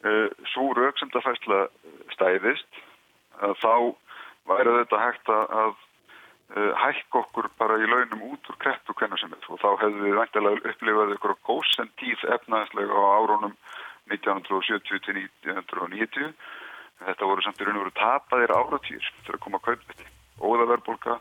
e, 0.08 0.14
svo 0.54 0.72
rauksendafæsla 0.78 1.66
stæðist, 2.16 2.82
þá 3.62 3.96
væri 4.50 4.76
þetta 4.80 5.00
hægt 5.02 5.32
að 5.32 5.74
uh, 6.56 6.72
hækka 6.84 7.22
okkur 7.24 7.50
bara 7.60 7.80
í 7.82 7.90
launum 7.90 8.26
út 8.34 8.50
úr 8.52 8.58
kreppu 8.64 8.96
hvernig 8.98 9.22
sem 9.22 9.34
er 9.36 9.50
og 9.50 9.62
þá 9.62 9.70
hefðu 9.84 10.08
við 10.08 10.18
vantilega 10.20 10.72
upplifað 10.72 11.14
ykkur 11.16 11.36
á 11.36 11.44
góðsend 11.50 11.94
tíð 12.02 12.26
efnaðslega 12.38 12.98
á 12.98 13.04
árónum 13.22 13.56
1970 14.12 15.06
til 15.06 15.22
1990 15.22 16.34
þetta 17.06 17.30
voru 17.30 17.46
samt 17.46 17.62
í 17.62 17.68
raun 17.68 17.80
og 17.80 17.86
veru 17.86 17.98
tapaðir 18.00 18.56
áratýr 18.56 19.12
fyrir 19.22 19.38
að 19.38 19.44
koma 19.46 19.62
að 19.62 19.68
kaupa 19.68 19.94
þetta 19.94 20.10
óðaverbolga, 20.42 21.20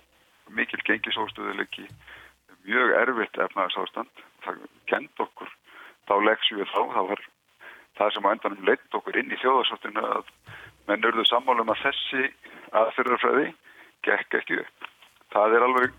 mikil 0.56 0.80
gengisóstöðuleiki 0.88 1.86
mjög 2.66 2.94
erfitt 3.00 3.38
efnaðsástand 3.44 4.24
það 4.44 4.64
kent 4.90 5.22
okkur 5.24 5.52
þá 6.08 6.14
leggsum 6.26 6.60
við 6.60 6.72
þá, 6.72 6.80
það 6.94 7.10
var 7.12 7.24
það 7.98 8.12
sem 8.14 8.26
á 8.26 8.32
endanum 8.32 8.68
leitt 8.68 8.98
okkur 8.98 9.18
inn 9.20 9.32
í 9.32 9.40
þjóðarsóttinu 9.40 10.04
að 10.16 10.30
menn 10.88 11.06
örðu 11.10 11.24
sammálum 11.28 11.72
að 11.72 11.82
þessi 11.84 12.28
aðferðarfræði 12.80 13.50
gekk 14.06 14.38
ekki 14.40 14.60
upp. 14.62 14.88
Það 15.30 15.56
er 15.56 15.66
alveg 15.66 15.98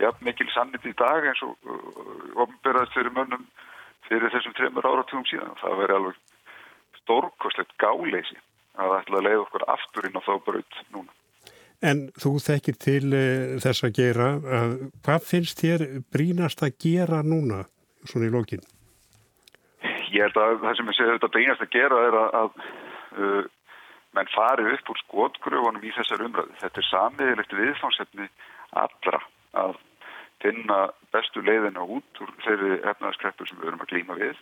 ja, 0.00 0.12
mikil 0.24 0.48
sannit 0.54 0.86
í 0.86 0.94
dag 0.96 1.26
eins 1.26 1.42
og 1.44 1.56
uh, 1.66 2.44
ofnberaðist 2.44 2.96
fyrir 2.96 3.14
mönnum 3.16 3.46
fyrir 4.08 4.32
þessum 4.32 4.54
trefnur 4.56 4.88
áratugum 4.88 5.26
síðan. 5.28 5.58
Það 5.60 5.80
veri 5.82 5.98
alveg 5.98 6.22
stórkoslegt 7.02 7.76
gáleysi 7.82 8.38
að 8.84 8.96
ætla 8.98 9.20
að 9.20 9.26
leiða 9.28 9.42
okkur 9.44 9.66
aftur 9.76 10.08
inn 10.08 10.18
á 10.18 10.22
þá 10.26 10.32
braut 10.46 10.80
núna. 10.94 11.14
En 11.90 12.02
þú 12.20 12.34
þekkir 12.44 12.76
til 12.76 13.06
uh, 13.08 13.54
þess 13.62 13.86
að 13.86 13.94
gera, 13.96 14.26
að, 14.58 14.74
hvað 15.06 15.30
finnst 15.30 15.62
þér 15.62 15.86
brínast 16.12 16.64
að 16.66 16.76
gera 16.84 17.22
núna, 17.24 17.62
svona 18.04 18.28
í 18.28 18.34
lókin? 18.34 18.64
Ég 20.10 20.26
held 20.26 20.36
að 20.42 20.58
það 20.64 20.76
sem 20.76 20.92
ég 20.92 20.98
segi 20.98 21.14
þetta 21.14 21.32
brínast 21.36 21.64
að 21.64 21.72
gera 21.76 22.02
er 22.08 22.18
að, 22.20 22.36
að 22.42 22.50
uh, 23.16 23.44
menn 24.16 24.32
farið 24.34 24.72
upp 24.74 24.92
úr 24.92 25.00
skotgröfunum 25.04 25.86
í 25.86 25.92
þessar 25.96 26.24
umræðu. 26.26 26.56
Þetta 26.60 26.82
er 26.82 26.88
samiðilegt 26.88 27.56
viðfánsefni 27.60 28.28
allra 28.80 29.22
að 29.60 29.78
finna 30.40 30.80
bestu 31.14 31.42
leiðina 31.44 31.84
út 31.84 32.22
úr 32.22 32.32
þeirri 32.44 32.78
efnaðaskreppur 32.80 33.48
sem 33.48 33.60
við 33.60 33.72
erum 33.72 33.84
að 33.84 33.92
glýma 33.92 34.18
við. 34.20 34.38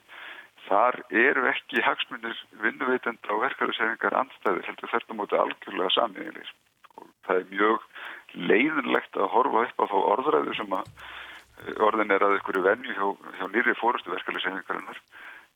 Þar 0.69 0.99
eru 1.17 1.47
ekki 1.49 1.83
hagsmunir 1.85 2.41
vinnuveitenda 2.63 3.33
og 3.33 3.45
verkefæðishefingar 3.47 4.17
andstæði 4.21 4.67
heldur 4.67 4.93
þetta 4.93 5.17
móti 5.17 5.39
algjörlega 5.41 5.95
samiðilir. 5.95 6.51
Það 7.25 7.41
er 7.41 7.47
mjög 7.53 7.87
leiðinlegt 8.51 9.17
að 9.17 9.33
horfa 9.33 9.65
upp 9.65 9.81
á 9.81 9.85
þá 9.93 9.97
orðræðu 10.13 10.57
sem 10.59 10.77
að 10.77 10.91
eh, 10.93 11.81
orðin 11.89 12.13
er 12.17 12.27
að 12.27 12.37
ykkur 12.41 12.61
venju 12.67 12.97
hjá, 12.99 13.07
hjá 13.39 13.47
nýri 13.55 13.77
fórustu 13.81 14.13
verkefæðishefingarinnar. 14.13 15.01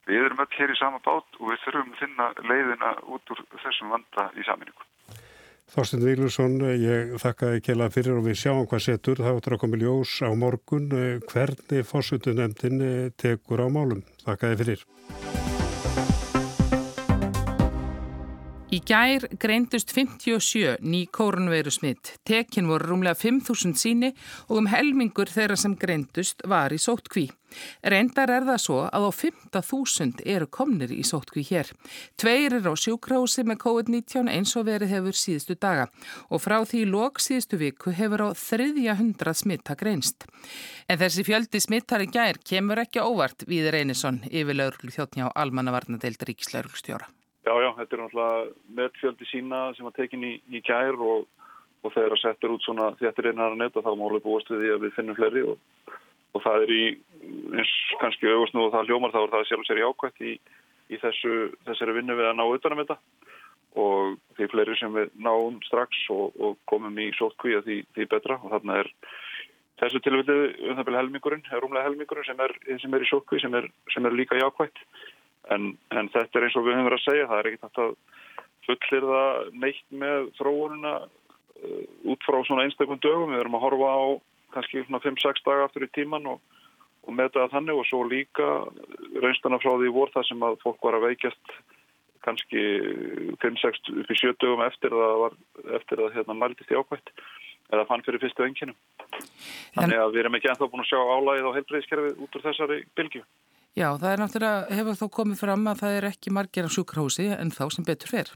Við 0.08 0.24
erum 0.26 0.42
öll 0.42 0.56
hér 0.56 0.72
í 0.72 0.78
sama 0.80 1.02
bát 1.04 1.38
og 1.40 1.52
við 1.52 1.60
þurfum 1.66 1.92
að 1.92 2.00
finna 2.00 2.30
leiðina 2.48 2.96
út 3.14 3.34
úr 3.34 3.44
þessum 3.66 3.92
vanda 3.92 4.30
í 4.34 4.46
saminningu. 4.48 4.91
Þorsten 5.70 6.02
Vílusson, 6.04 6.58
ég 6.76 7.14
þakka 7.22 7.54
ekki 7.58 7.76
alveg 7.76 7.94
fyrir 7.94 8.18
og 8.18 8.26
við 8.26 8.40
sjáum 8.42 8.66
hvað 8.66 8.82
setur. 8.88 9.22
Það 9.22 9.38
áttur 9.38 9.56
að 9.56 9.62
koma 9.62 9.80
ljós 9.80 10.16
á 10.26 10.30
morgun 10.34 10.90
hvernig 11.30 11.86
fórsvöldunemdin 11.88 12.82
tekur 13.16 13.62
á 13.62 13.68
málum. 13.72 14.02
Þakka 14.26 14.52
þið 14.52 14.64
fyrir. 14.64 14.84
Í 18.72 18.78
gær 18.88 19.26
greindust 19.36 19.90
57 19.92 20.78
ný 20.80 21.02
kórnveiru 21.12 21.68
smitt. 21.68 22.14
Tekin 22.24 22.70
voru 22.70 22.94
rúmlega 22.94 23.18
5.000 23.20 23.76
síni 23.76 24.14
og 24.48 24.62
um 24.62 24.70
helmingur 24.72 25.28
þeirra 25.28 25.58
sem 25.60 25.76
greindust 25.76 26.40
var 26.48 26.72
í 26.72 26.80
sótkví. 26.80 27.26
Reyndar 27.82 28.32
er 28.32 28.46
það 28.48 28.60
svo 28.64 28.78
að 28.88 29.06
á 29.08 29.10
15.000 29.18 30.26
eru 30.34 30.48
komnir 30.50 30.92
í 30.94 31.02
sótkví 31.06 31.44
hér. 31.48 31.70
Tveir 32.20 32.58
eru 32.58 32.74
á 32.74 32.76
sjúkrási 32.78 33.46
með 33.48 33.62
COVID-19 33.64 34.30
eins 34.32 34.54
og 34.56 34.68
verið 34.70 34.94
hefur 34.96 35.18
síðustu 35.18 35.56
daga 35.56 35.88
og 36.28 36.42
frá 36.44 36.58
því 36.66 36.84
lók 36.90 37.22
síðustu 37.22 37.60
viku 37.60 37.94
hefur 37.96 38.26
á 38.26 38.28
þriðja 38.36 38.98
hundra 39.00 39.34
smitta 39.36 39.76
greinst. 39.78 40.26
En 40.88 41.00
þessi 41.00 41.24
fjöldi 41.26 41.62
smittar 41.62 42.04
í 42.04 42.10
gær 42.12 42.40
kemur 42.42 42.82
ekki 42.82 43.02
óvart 43.02 43.46
við 43.48 43.70
Reynisson 43.74 44.22
yfir 44.30 44.58
lauruglu 44.58 44.92
þjóttnjá 44.94 45.32
almannavarnadeild 45.34 46.22
ríkislauruglustjóra. 46.28 47.08
Já, 47.42 47.54
já, 47.58 47.70
þetta 47.74 47.96
er 47.96 48.02
náttúrulega 48.02 48.42
meðfjöldi 48.78 49.26
sína 49.26 49.62
sem 49.74 49.86
var 49.86 49.94
tekin 49.96 50.22
í, 50.26 50.36
í 50.46 50.60
gær 50.62 50.94
og, 50.94 51.24
og 51.82 51.94
þegar 51.94 52.14
það 52.14 52.20
settur 52.22 52.54
út 52.54 52.62
svona 52.62 52.92
þéttir 53.00 53.32
einar 53.32 53.56
að 53.56 53.62
netta 53.64 53.82
þá 53.82 53.90
máli 53.98 54.20
búast 54.22 54.52
við 54.52 54.62
því 54.62 54.70
að 54.74 54.84
við 54.84 54.94
finnum 54.98 55.18
fleiri 55.18 55.42
og, 55.50 55.58
og 56.32 56.44
það 56.44 56.66
er 56.66 56.74
í, 56.74 56.84
eins 57.58 57.72
kannski 58.00 58.30
auðvast 58.30 58.56
nú 58.56 58.66
og 58.66 58.74
það 58.74 58.90
hljómar 58.90 59.14
þá 59.14 59.20
er 59.22 59.32
það 59.34 59.48
sjálf 59.50 59.68
sér 59.68 59.82
í 59.82 59.86
ákvæmt 59.88 60.24
í, 60.24 60.32
í 60.92 61.00
þessu, 61.02 61.34
þessari 61.68 61.96
vinnu 61.98 62.16
við 62.18 62.30
að 62.30 62.38
ná 62.40 62.44
utanum 62.48 62.82
þetta. 62.84 62.98
Og 63.82 64.16
því 64.36 64.48
fleiri 64.52 64.74
sem 64.76 64.92
við 64.92 65.12
náum 65.24 65.60
strax 65.64 66.02
og, 66.12 66.34
og 66.36 66.58
komum 66.68 66.98
í 67.00 67.08
sótkví 67.16 67.56
að 67.56 67.68
því, 67.68 67.78
því 67.96 68.08
betra. 68.12 68.36
Og 68.44 68.52
þarna 68.52 68.82
er 68.82 68.90
þessu 69.80 70.02
tilvildið 70.04 70.42
um 70.68 70.76
það 70.76 70.86
byrja 70.88 71.00
helmingurinn, 71.00 71.46
rúmlega 71.56 71.86
helmingurinn 71.88 72.28
sem 72.28 72.42
er, 72.44 72.56
sem 72.82 72.96
er 72.96 73.04
í 73.04 73.08
sótkví 73.08 73.40
sem 73.40 73.56
sem 73.94 74.08
er 74.08 74.18
líka 74.18 74.36
í 74.36 74.44
ákvæmt 74.44 74.84
En, 75.50 75.72
en 75.90 76.10
þetta 76.12 76.38
er 76.38 76.46
eins 76.46 76.56
og 76.58 76.66
við 76.66 76.76
höfum 76.76 76.88
verið 76.88 77.00
að 77.00 77.06
segja, 77.06 77.28
það 77.30 77.40
er 77.40 77.48
ekkert 77.50 77.80
að 77.82 77.94
fullir 78.62 79.06
það 79.08 79.48
neitt 79.64 79.86
með 80.02 80.28
þróunina 80.38 80.92
uh, 81.02 81.80
út 82.12 82.26
frá 82.26 82.38
svona 82.46 82.66
einstakun 82.66 83.02
dögum. 83.02 83.32
Við 83.34 83.42
erum 83.42 83.58
að 83.58 83.64
horfa 83.66 83.90
á 83.90 84.02
kannski 84.54 84.84
5-6 84.88 85.44
daga 85.46 85.68
aftur 85.68 85.86
í 85.86 85.90
tíman 85.96 86.28
og, 86.34 86.40
og 87.06 87.16
með 87.18 87.34
það 87.36 87.54
þannig 87.56 87.82
og 87.82 87.88
svo 87.88 88.02
líka 88.08 88.48
raunstana 89.24 89.60
frá 89.62 89.74
því 89.74 89.92
voru 89.94 90.14
það 90.14 90.28
sem 90.30 90.48
að 90.48 90.58
fólk 90.64 90.82
var 90.86 90.98
að 90.98 91.08
veikjast 91.10 91.54
kannski 92.22 92.64
5-6 93.42 93.94
upp 94.02 94.10
í 94.12 94.18
7 94.20 94.34
dögum 94.42 94.64
eftir 94.66 94.94
að, 94.94 95.14
var, 95.24 95.38
eftir 95.78 96.02
að 96.02 96.18
hérna, 96.18 96.38
mæltist 96.38 96.70
í 96.70 96.78
ákvæmt 96.78 97.14
eða 97.72 97.86
fann 97.88 98.04
fyrir 98.04 98.20
fyrstu 98.22 98.44
enginum. 98.44 98.76
Þannig 99.76 99.98
að 99.98 100.12
við 100.12 100.22
erum 100.22 100.36
ekki 100.36 100.50
ennþá 100.52 100.68
búin 100.68 100.84
að 100.84 100.90
sjá 100.90 101.00
álægið 101.00 101.48
á 101.48 101.56
heilbreyðiskerfið 101.56 102.20
út 102.20 102.36
úr 102.36 102.44
þessari 102.44 102.78
bylgu. 102.98 103.22
Já, 103.72 103.86
það 103.96 104.10
er 104.10 104.20
náttúrulega, 104.20 104.64
hefur 104.76 104.98
þó 105.00 105.06
komið 105.16 105.38
fram 105.40 105.62
að 105.70 105.78
það 105.80 105.94
er 105.96 106.06
ekki 106.10 106.32
margir 106.36 106.68
á 106.68 106.74
sjúkrahúsi 106.74 107.30
en 107.32 107.52
þá 107.54 107.62
sem 107.72 107.86
betur 107.88 108.12
fer. 108.12 108.32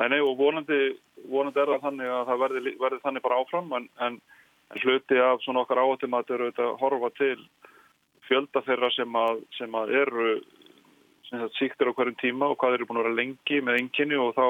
Nei, 0.00 0.08
nei 0.10 0.18
og 0.18 0.34
vonandi, 0.40 0.80
vonandi 1.30 1.62
er 1.62 1.70
það 1.70 1.84
þannig 1.86 2.12
að 2.16 2.24
það 2.30 2.42
verði, 2.42 2.74
verði 2.80 3.00
þannig 3.04 3.24
bara 3.26 3.38
áfram 3.44 3.70
en, 3.78 3.86
en, 4.02 4.18
en 4.70 4.82
hluti 4.84 5.18
af 5.18 5.42
svona 5.44 5.64
okkar 5.64 5.82
áhættum 5.82 6.14
að 6.14 6.28
þetta 6.28 6.36
eru 6.38 6.50
að 6.66 6.80
horfa 6.80 7.10
til 7.18 7.36
fjölda 8.28 8.62
þeirra 8.66 8.90
sem 8.94 9.16
að, 9.18 9.44
sem 9.58 9.74
að 9.74 9.94
eru 10.02 10.26
sem 11.30 11.46
síktir 11.58 11.90
á 11.90 11.94
hverjum 11.94 12.18
tíma 12.20 12.50
og 12.50 12.58
hvað 12.58 12.76
eru 12.78 12.86
búin 12.88 13.00
að 13.00 13.08
vera 13.08 13.18
lengi 13.20 13.60
með 13.62 13.80
enginni 13.80 14.18
og 14.18 14.34
þá, 14.34 14.46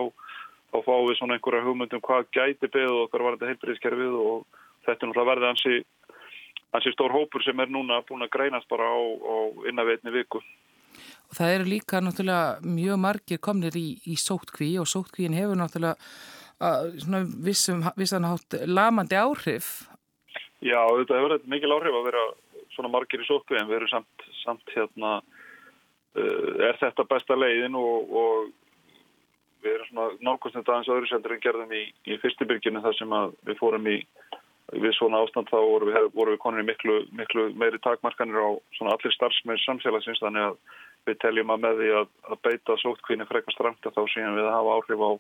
þá 0.73 0.77
fáum 0.87 1.07
við 1.09 1.19
svona 1.19 1.37
einhverja 1.37 1.67
hugmyndum 1.67 2.05
hvað 2.05 2.29
gæti 2.37 2.73
beðu 2.73 3.05
okkar 3.05 3.25
varandi 3.27 3.51
heilbríðiskerfið 3.51 4.17
og 4.21 4.47
þetta 4.87 4.97
er 4.97 5.11
náttúrulega 5.11 5.31
verðið 5.31 5.51
hansi 5.51 5.77
hansi 6.71 6.93
stór 6.95 7.15
hópur 7.15 7.45
sem 7.45 7.61
er 7.61 7.73
núna 7.73 8.01
búin 8.09 8.25
að 8.25 8.33
greinast 8.37 8.69
bara 8.71 8.89
á, 8.89 8.99
á 9.01 9.37
innavitni 9.69 10.13
viku. 10.15 10.41
Og 11.31 11.39
það 11.39 11.55
eru 11.55 11.71
líka 11.71 12.03
náttúrulega 12.03 12.61
mjög 12.67 13.01
margir 13.01 13.41
komnir 13.43 13.77
í, 13.79 13.89
í 14.07 14.17
sótkví 14.19 14.73
og 14.83 14.89
sótkvíin 14.91 15.37
hefur 15.37 15.59
náttúrulega 15.59 15.97
svona 17.01 17.23
vissum, 17.45 17.85
vissan 17.97 18.27
hátt 18.29 18.59
lamandi 18.69 19.17
áhrif? 19.19 19.71
Já, 20.61 20.81
þetta 20.85 21.17
hefur 21.17 21.29
verið 21.31 21.51
mikil 21.55 21.75
áhrif 21.75 21.97
að 21.97 22.09
vera 22.11 22.25
svona 22.75 22.93
margir 22.93 23.23
í 23.23 23.29
sótku 23.29 23.57
en 23.57 23.69
við 23.69 23.81
erum 23.81 23.93
samt, 23.93 24.27
samt 24.43 24.75
hérna, 24.75 25.13
uh, 26.17 26.51
er 26.69 26.81
þetta 26.81 27.09
besta 27.09 27.39
leiðin 27.39 27.79
og, 27.81 28.13
og 28.23 28.51
við 29.65 29.73
erum 29.75 29.89
svona 29.91 30.11
nálkostnið 30.29 30.69
aðeins 30.69 30.93
öðru 30.93 31.09
sendur 31.11 31.37
en 31.37 31.43
gerðum 31.45 31.73
í, 31.77 31.87
í 32.09 32.19
fyrstibyrginu 32.21 32.85
þar 32.85 32.99
sem 32.99 33.17
við 33.49 33.59
fórum 33.61 33.89
í 33.89 33.99
við 34.71 34.95
svona 34.95 35.21
ástand 35.25 35.51
þá 35.51 35.59
vorum 35.59 35.91
við, 35.91 36.07
voru 36.15 36.35
við 36.35 36.43
konin 36.45 36.63
í 36.63 36.69
miklu, 36.69 37.01
miklu 37.17 37.49
meiri 37.59 37.81
takmarkanir 37.83 38.39
á 38.39 38.51
svona 38.77 38.95
allir 38.95 39.15
starfsmeir 39.17 39.63
samfélagsins 39.65 40.23
þannig 40.23 40.47
að 40.47 40.59
við 41.09 41.19
teljum 41.25 41.51
að 41.51 41.65
með 41.65 41.81
því 41.81 41.91
að, 41.99 42.09
að 42.31 42.43
beita 42.47 42.77
sótkvíni 42.79 43.27
frekar 43.27 43.57
stramt 43.57 43.89
að 43.89 43.97
þá 43.97 44.03
síðan 44.13 44.39
við 44.39 44.47
að 44.47 44.57
hafa 44.59 44.77
áhrif 44.77 45.03
á 45.03 45.11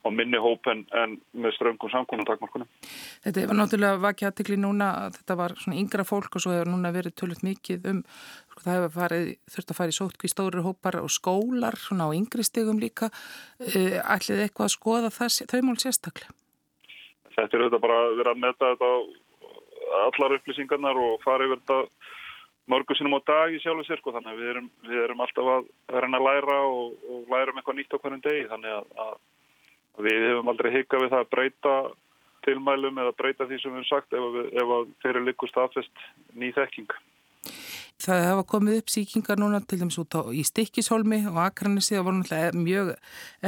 á 0.00 0.08
minni 0.08 0.40
hóp 0.40 0.68
en, 0.72 0.82
en 0.96 1.16
með 1.36 1.54
ströngum 1.58 1.90
samkónuntakmarkunum. 1.92 2.68
Þetta 3.24 3.46
var 3.50 3.58
náttúrulega 3.58 4.00
vakið 4.00 4.28
aðtikli 4.30 4.58
núna 4.60 4.90
að 5.04 5.18
þetta 5.20 5.36
var 5.40 5.54
svona 5.60 5.80
yngra 5.80 6.06
fólk 6.08 6.38
og 6.38 6.44
svo 6.44 6.54
hefur 6.54 6.72
núna 6.72 6.92
verið 6.94 7.16
tölvöld 7.20 7.44
mikið 7.44 7.88
um 7.92 8.02
sko, 8.08 8.62
það 8.64 8.76
hefur 8.78 8.94
farið, 8.96 9.30
þurft 9.54 9.72
að 9.74 9.80
fara 9.80 9.94
í 9.94 9.98
sótkví 9.98 10.32
stóri 10.32 10.64
hópar 10.64 11.00
og 11.02 11.12
skólar 11.12 11.76
svona 11.80 12.08
á 12.08 12.16
yngri 12.16 12.46
stegum 12.46 12.80
líka. 12.80 13.10
Eh, 13.60 13.98
ætlið 14.00 14.46
eitthvað 14.46 14.70
að 14.70 14.76
skoða 14.76 15.12
það, 15.14 15.40
þau 15.52 15.60
mál 15.68 15.80
sérstaklega? 15.82 16.36
Þetta 17.36 17.56
er 17.56 17.64
auðvitað 17.64 17.84
bara 17.84 17.98
að 18.04 18.16
vera 18.20 18.32
að 18.34 18.44
meta 18.46 18.72
þetta 18.72 18.92
allar 20.06 20.36
upplýsingarnar 20.38 20.98
og 21.00 21.20
fara 21.24 21.46
yfir 21.46 21.60
þetta 21.60 21.82
mörgu 22.70 22.94
sinum 22.94 23.18
á 23.18 23.20
dag 23.26 23.54
í 23.54 23.60
sjálfu 23.62 23.84
sér 23.86 24.00
sko 24.00 24.14
þannig 24.14 24.32
að 24.32 24.40
við 24.40 24.50
erum, 24.52 24.70
við 24.86 25.02
erum 25.04 25.22
alltaf 25.24 25.50
að 25.54 25.68
reyna 25.96 26.20
að 26.20 26.26
læra 26.28 26.58
og, 26.68 26.92
og 27.10 27.32
læra 27.32 27.52
um 27.52 27.60
eitthvað 27.60 27.78
nýtt 27.78 27.96
á 27.96 28.00
hverjum 28.02 28.24
degi 28.26 28.48
þannig 28.52 28.76
að, 28.76 28.90
að 29.04 29.14
Við 29.98 30.26
hefum 30.28 30.50
aldrei 30.52 30.70
hikað 30.76 31.04
við 31.04 31.12
það 31.14 31.24
að 31.24 31.32
breyta 31.34 31.74
tilmælum 32.46 33.00
eða 33.02 33.16
breyta 33.18 33.46
því 33.48 33.60
sem 33.60 33.74
við 33.74 33.82
hefum 33.82 33.88
sagt 33.90 34.16
ef, 34.16 34.26
við, 34.36 34.50
ef 34.62 34.74
þeirri 35.04 35.24
likur 35.26 35.50
staðfest 35.50 36.04
ný 36.38 36.52
þekking. 36.56 36.92
Það 38.00 38.22
hafa 38.24 38.44
komið 38.48 38.78
upp 38.80 38.92
síkingar 38.92 39.40
núna 39.40 39.60
til 39.60 39.80
dæmis 39.82 39.98
út 40.00 40.14
á, 40.16 40.24
í 40.32 40.40
Stikkishólmi 40.46 41.18
og 41.28 41.36
Akranissi 41.42 41.98
það 41.98 42.06
voru 42.06 42.20
náttúrulega 42.20 42.62
mjög 42.64 42.92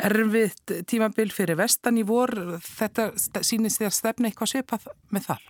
erfitt 0.02 0.74
tímabil 0.90 1.32
fyrir 1.32 1.56
vestan 1.60 2.00
í 2.00 2.04
vor 2.08 2.34
þetta 2.66 3.08
sínist 3.40 3.80
þér 3.80 3.96
stefna 3.96 4.28
eitthvað 4.28 4.52
svipað 4.52 4.90
með 5.08 5.30
það? 5.30 5.48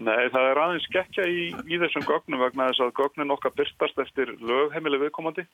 Nei, 0.00 0.30
það 0.32 0.48
er 0.48 0.62
aðeins 0.64 0.88
gekkja 0.90 1.28
í, 1.28 1.40
í 1.68 1.78
þessum 1.82 2.06
gögnum 2.08 2.42
vegna 2.42 2.70
þess 2.70 2.86
að 2.86 2.94
gögnin 2.98 3.34
okkar 3.36 3.54
byrstast 3.58 4.02
eftir 4.02 4.32
lögheimili 4.40 4.98
viðkomandi 5.02 5.44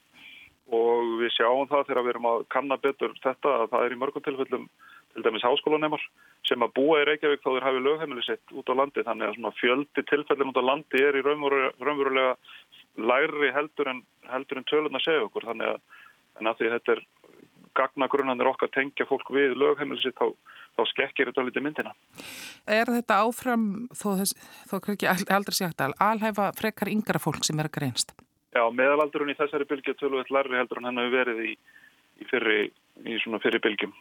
og 0.74 1.10
við 1.20 1.32
sjáum 1.36 1.68
það 1.70 1.86
þegar 1.88 2.02
við 2.02 2.12
erum 2.14 2.28
að 2.32 2.44
kanna 2.50 2.78
betur 2.82 3.14
þetta 3.22 3.52
að 3.62 3.66
það 3.72 3.84
er 3.86 3.94
í 3.94 3.98
mörgum 4.00 4.24
tilfellum 4.26 4.68
til 5.16 5.24
dæmis 5.24 5.44
háskólanemar 5.46 6.02
sem 6.46 6.62
að 6.62 6.74
búa 6.76 7.00
í 7.00 7.06
Reykjavík 7.08 7.44
þá 7.44 7.50
þeir 7.52 7.66
hafi 7.66 7.82
lögheimili 7.84 8.24
sitt 8.26 8.52
út 8.52 8.68
á 8.68 8.74
landi 8.76 9.04
þannig 9.06 9.38
að 9.38 9.60
fjöldi 9.60 10.04
tilfellin 10.10 10.50
út 10.50 10.60
á 10.60 10.68
landi 10.68 11.02
er 11.02 11.16
í 11.16 11.22
raunverulega 11.24 12.34
læri 12.96 13.52
heldur 13.54 13.92
en, 13.92 14.02
heldur 14.32 14.60
en 14.60 14.68
tölun 14.68 14.98
að 14.98 15.06
segja 15.06 15.24
okkur 15.28 15.48
þannig 15.50 15.72
að, 15.72 15.80
að 16.42 16.58
því 16.58 16.72
þetta 16.74 16.96
er 16.96 17.02
gagnagrunanir 17.76 18.50
okkar 18.50 18.72
tengja 18.74 19.06
fólk 19.08 19.30
við 19.34 19.56
lögheimili 19.60 20.02
sitt 20.02 20.16
þá, 20.18 20.32
þá 20.76 20.82
skekkir 20.92 21.30
þetta 21.30 21.46
litið 21.48 21.66
myndina. 21.66 21.92
Er 22.66 22.88
þetta 22.88 23.20
áfram 23.24 23.66
þó, 23.94 24.24
þó 24.70 24.76
ekki 24.80 25.10
aldrei 25.12 25.56
sé 25.56 25.68
hægt 25.68 25.84
að 25.84 25.96
alhæfa 26.08 26.52
frekar 26.56 26.92
yngra 26.92 27.22
fólk 27.22 27.44
sem 27.46 27.60
er 27.60 27.70
að 27.70 27.76
greinst? 27.78 28.16
Já, 28.56 28.62
meðalaldurinn 28.72 29.34
í 29.34 29.36
þessari 29.36 29.66
bylgi 29.68 29.92
er 29.92 29.98
tölvöld 30.00 30.30
larri 30.32 30.56
heldur 30.56 30.80
en 30.80 30.88
hann 30.88 31.00
hefur 31.02 31.16
verið 31.18 31.40
í, 31.44 31.54
í, 32.22 32.28
fyrri, 32.30 32.60
í 33.04 33.16
svona 33.24 33.40
fyrri 33.42 33.60
bylgjum. 33.64 33.92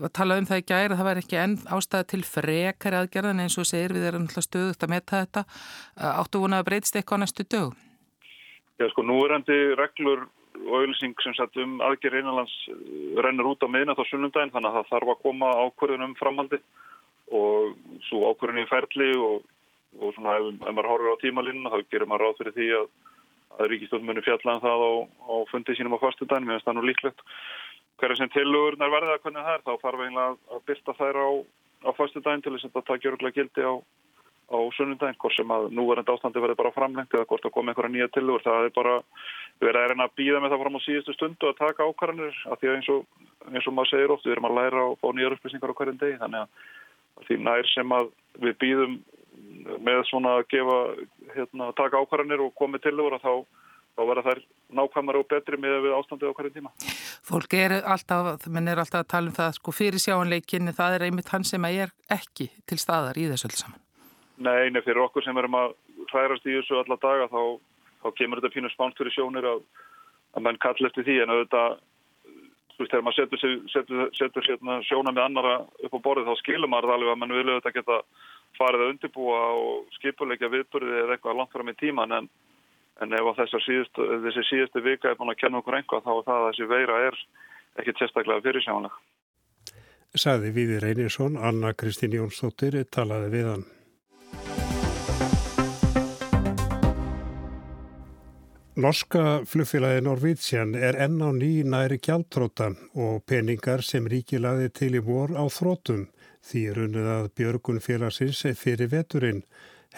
Að 0.00 0.12
tala 0.16 0.36
um 0.40 0.48
það 0.48 0.60
í 0.60 0.66
gæri 0.68 0.92
að 0.92 0.98
það 0.98 1.08
væri 1.08 1.22
ekki 1.24 1.38
enn 1.40 1.54
ástæða 1.76 2.08
til 2.12 2.20
frekar 2.24 2.96
aðgerðan 3.00 3.42
eins 3.44 3.56
og 3.60 3.68
segir 3.68 3.94
við 3.96 4.06
erum 4.10 4.28
stöðugt 4.30 4.84
að 4.84 4.92
metta 4.92 5.22
þetta. 5.24 5.44
Áttu 6.20 6.42
vona 6.44 6.60
að 6.60 6.68
breytst 6.68 6.96
eitthvað 6.96 7.24
næstu 7.24 7.46
dög? 7.48 7.74
Já, 8.80 8.86
sko, 8.92 9.04
núverandi 9.04 9.58
reglur 9.76 10.28
og 10.60 10.76
auðvilsing 10.76 11.16
sem 11.24 11.34
sett 11.36 11.56
um 11.60 11.78
aðgerð 11.84 12.20
einanlands 12.20 12.54
eh, 12.72 13.20
rennur 13.24 13.52
út 13.52 13.64
á 13.64 13.68
miðnat 13.72 14.00
á 14.00 14.04
sunnundaginn 14.08 14.52
þannig 14.54 14.70
að 14.70 14.78
það 14.78 14.90
þarf 14.92 15.12
að 15.12 15.22
koma 15.24 15.50
ákvörðunum 15.64 16.16
framhaldi 16.18 16.60
og 17.36 17.76
svo 18.08 18.30
ákvörðunum 18.30 18.66
í 18.66 18.70
ferli 18.70 19.10
og, 19.20 19.46
og 20.00 20.16
svona 20.16 20.36
ef, 20.38 20.48
ef 20.60 20.74
maður 20.74 20.90
horfir 20.92 21.14
á 21.16 21.22
tímalínuna 21.22 21.72
þá 21.72 21.78
gerir 21.92 22.10
maður 22.10 22.26
ráð 22.26 22.40
fyrir 22.40 22.56
því 22.56 22.68
að 22.80 22.90
að 23.58 23.70
Ríkistöld 23.72 24.06
muni 24.06 24.22
fjallaðan 24.24 24.60
um 24.60 24.64
það 24.64 24.84
á, 24.84 24.92
á 25.26 25.34
fundið 25.50 25.78
sínum 25.78 25.96
á 25.96 26.02
fastundagin, 26.02 26.46
mér 26.46 26.58
finnst 26.58 26.68
það 26.68 26.78
nú 26.78 26.84
líklegt. 26.86 27.24
Hverja 28.00 28.18
sem 28.20 28.32
tilugurnar 28.32 28.92
verða 28.92 29.18
hvernig 29.20 29.46
það 29.46 29.56
er, 29.56 29.64
þá 29.66 29.72
farf 29.82 30.04
eiginlega 30.04 30.36
að 30.54 30.62
byrta 30.70 30.96
þær 31.00 31.18
á, 31.20 31.28
á 31.84 31.90
fastundagin 31.98 32.44
til 32.44 32.54
þess 32.54 32.68
að 32.68 32.76
það 32.76 32.86
takja 32.90 33.10
öruglega 33.10 33.36
gildi 33.36 33.66
á, 33.66 33.72
á 34.50 34.58
sunnundagin, 34.76 35.18
hvort 35.20 35.36
sem 35.36 35.54
að 35.56 35.68
núverðandi 35.76 36.14
ástandi 36.14 36.44
verði 36.44 36.58
bara 36.62 36.74
framlengt 36.74 37.14
eða 37.14 37.28
hvort 37.28 37.46
að 37.46 37.54
koma 37.54 37.72
einhverja 37.74 37.94
nýja 37.94 38.10
tilugur. 38.14 38.46
Það 38.46 38.66
er 38.70 38.74
bara 38.78 38.96
verið 39.60 39.82
að 39.82 39.92
reyna 39.92 40.08
að 40.08 40.16
býða 40.18 40.40
með 40.40 40.54
það 40.54 40.62
fram 40.64 40.78
á 40.80 40.86
síðustu 40.86 41.16
stundu 41.16 41.50
að 41.50 41.60
taka 41.60 41.86
ákvarðanir, 41.86 42.40
af 42.48 42.60
því 42.60 42.70
að 42.70 42.76
eins 42.78 42.90
og, 42.94 43.04
eins 43.50 43.68
og 43.68 43.76
maður 43.76 43.92
segir 43.92 44.14
oft, 44.14 44.26
við 44.26 44.36
erum 44.36 44.48
að 44.48 44.58
læra 44.58 44.84
fá 45.02 45.08
nýjar 45.14 45.36
upplýsingar 45.36 45.74
á 45.74 45.78
hverjum 45.78 46.00
degi, 46.00 46.18
þannig 46.22 46.40
að 47.20 47.26
því 47.28 47.38
nær 47.44 47.70
sem 47.74 47.94
að 47.94 48.10
við 48.40 48.56
býðum 48.64 48.96
með 49.80 50.04
svona 50.08 50.36
að 50.38 50.46
gefa, 50.52 50.78
hérna, 51.34 51.70
taka 51.78 52.00
ákvarðanir 52.00 52.44
og 52.44 52.54
komið 52.58 52.86
til 52.86 52.94
þúr 52.98 53.16
að 53.18 53.26
þá, 53.26 53.34
þá 53.96 54.02
verða 54.10 54.24
þær 54.28 54.40
nákvæmari 54.80 55.20
og 55.20 55.28
betri 55.30 55.60
með 55.60 55.76
við 55.86 55.96
ástandið 55.98 56.32
á 56.32 56.36
hverju 56.38 56.54
tíma. 56.54 56.72
Fólk 57.30 57.56
er 57.58 57.76
alltaf, 57.80 58.46
menn 58.48 58.70
er 58.70 58.80
alltaf 58.82 59.04
að 59.04 59.12
tala 59.12 59.30
um 59.30 59.36
það, 59.36 59.52
sko 59.58 59.74
fyrir 59.74 60.02
sjáanleikinni, 60.02 60.74
það 60.76 60.96
er 60.96 61.06
einmitt 61.08 61.32
hann 61.34 61.46
sem 61.46 61.68
er 61.70 61.92
ekki 62.10 62.50
til 62.68 62.80
staðar 62.80 63.20
í 63.20 63.28
þessu 63.30 63.50
öll 63.50 63.58
saman. 63.58 63.84
Nei, 64.40 64.70
nei, 64.72 64.80
fyrir 64.80 65.04
okkur 65.04 65.26
sem 65.26 65.36
erum 65.36 65.58
að 65.58 65.76
hrærast 66.10 66.48
í 66.48 66.56
þessu 66.56 66.80
alla 66.80 66.96
daga 67.02 67.28
þá, 67.28 67.42
þá 68.00 68.08
kemur 68.16 68.40
þetta 68.40 68.54
pínu 68.54 68.72
spánt 68.72 68.98
fyrir 68.98 69.14
sjónir 69.14 69.46
að, 69.46 69.62
að 70.36 70.46
menn 70.46 70.60
kall 70.62 70.78
eftir 70.88 71.06
því 71.06 71.22
en 71.24 71.34
auðvitað 71.34 71.78
þú 72.80 72.86
veist, 72.86 72.92
þegar 72.94 73.04
maður 73.04 73.18
setur, 73.18 73.56
setur, 73.68 74.04
setur 74.16 74.46
hérna, 74.48 74.78
sjóna 74.88 75.12
með 75.12 75.26
annara 75.26 75.54
upp 75.84 75.96
á 76.00 76.04
borðið 76.06 76.30
þá 76.30 76.40
skilur 76.40 76.70
maður 76.72 76.94
alveg 76.94 77.12
að 77.12 77.18
mann 77.20 77.34
vilja 77.36 77.56
auðvitað 77.58 77.76
geta 77.76 77.98
farið 78.58 78.84
að 78.84 78.92
undirbúa 78.94 79.42
og 79.56 79.94
skipulegja 79.98 80.50
viðbörði 80.52 80.96
eða 81.02 81.16
eitthvað 81.16 81.38
langt 81.40 81.54
fram 81.54 81.72
í 81.72 81.76
tíman 81.80 82.16
en, 82.18 82.28
en 83.00 83.16
ef 83.16 83.44
síðustu, 83.66 84.08
þessi 84.26 84.46
síðustu 84.48 84.84
vika 84.84 85.10
er 85.10 85.20
búin 85.20 85.32
að 85.32 85.40
kenna 85.44 85.62
okkur 85.62 85.78
einhvað 85.78 86.04
þá 86.06 86.12
er 86.16 86.26
það 86.28 86.40
að 86.40 86.48
þessi 86.50 86.70
veira 86.74 87.00
er 87.08 87.20
ekkert 87.80 88.02
sérstaklega 88.02 88.44
fyrirsjáðanlega. 88.46 89.00
Saði 90.10 90.50
Víði 90.50 90.80
Reyninsson, 90.82 91.36
Anna 91.38 91.70
Kristín 91.78 92.16
Jónsdóttir 92.16 92.80
talaði 92.90 93.30
við 93.30 93.52
hann. 93.52 93.68
Norska 98.80 99.42
flugfélagi 99.44 100.00
Norvítsjan 100.06 100.72
er 100.78 100.96
enn 101.04 101.18
á 101.20 101.30
ný 101.36 101.66
næri 101.68 101.98
gjaldtróta 102.00 102.70
og 102.96 103.24
peningar 103.28 103.82
sem 103.84 104.06
ríki 104.08 104.38
laði 104.40 104.70
til 104.72 104.94
í 104.96 105.02
vor 105.04 105.34
á 105.36 105.44
þrótum 105.52 106.06
því 106.46 106.62
runnið 106.76 107.10
að 107.16 107.28
björgun 107.36 107.82
félagsins 107.84 108.42
fyrir 108.58 108.90
veturinn. 108.92 109.44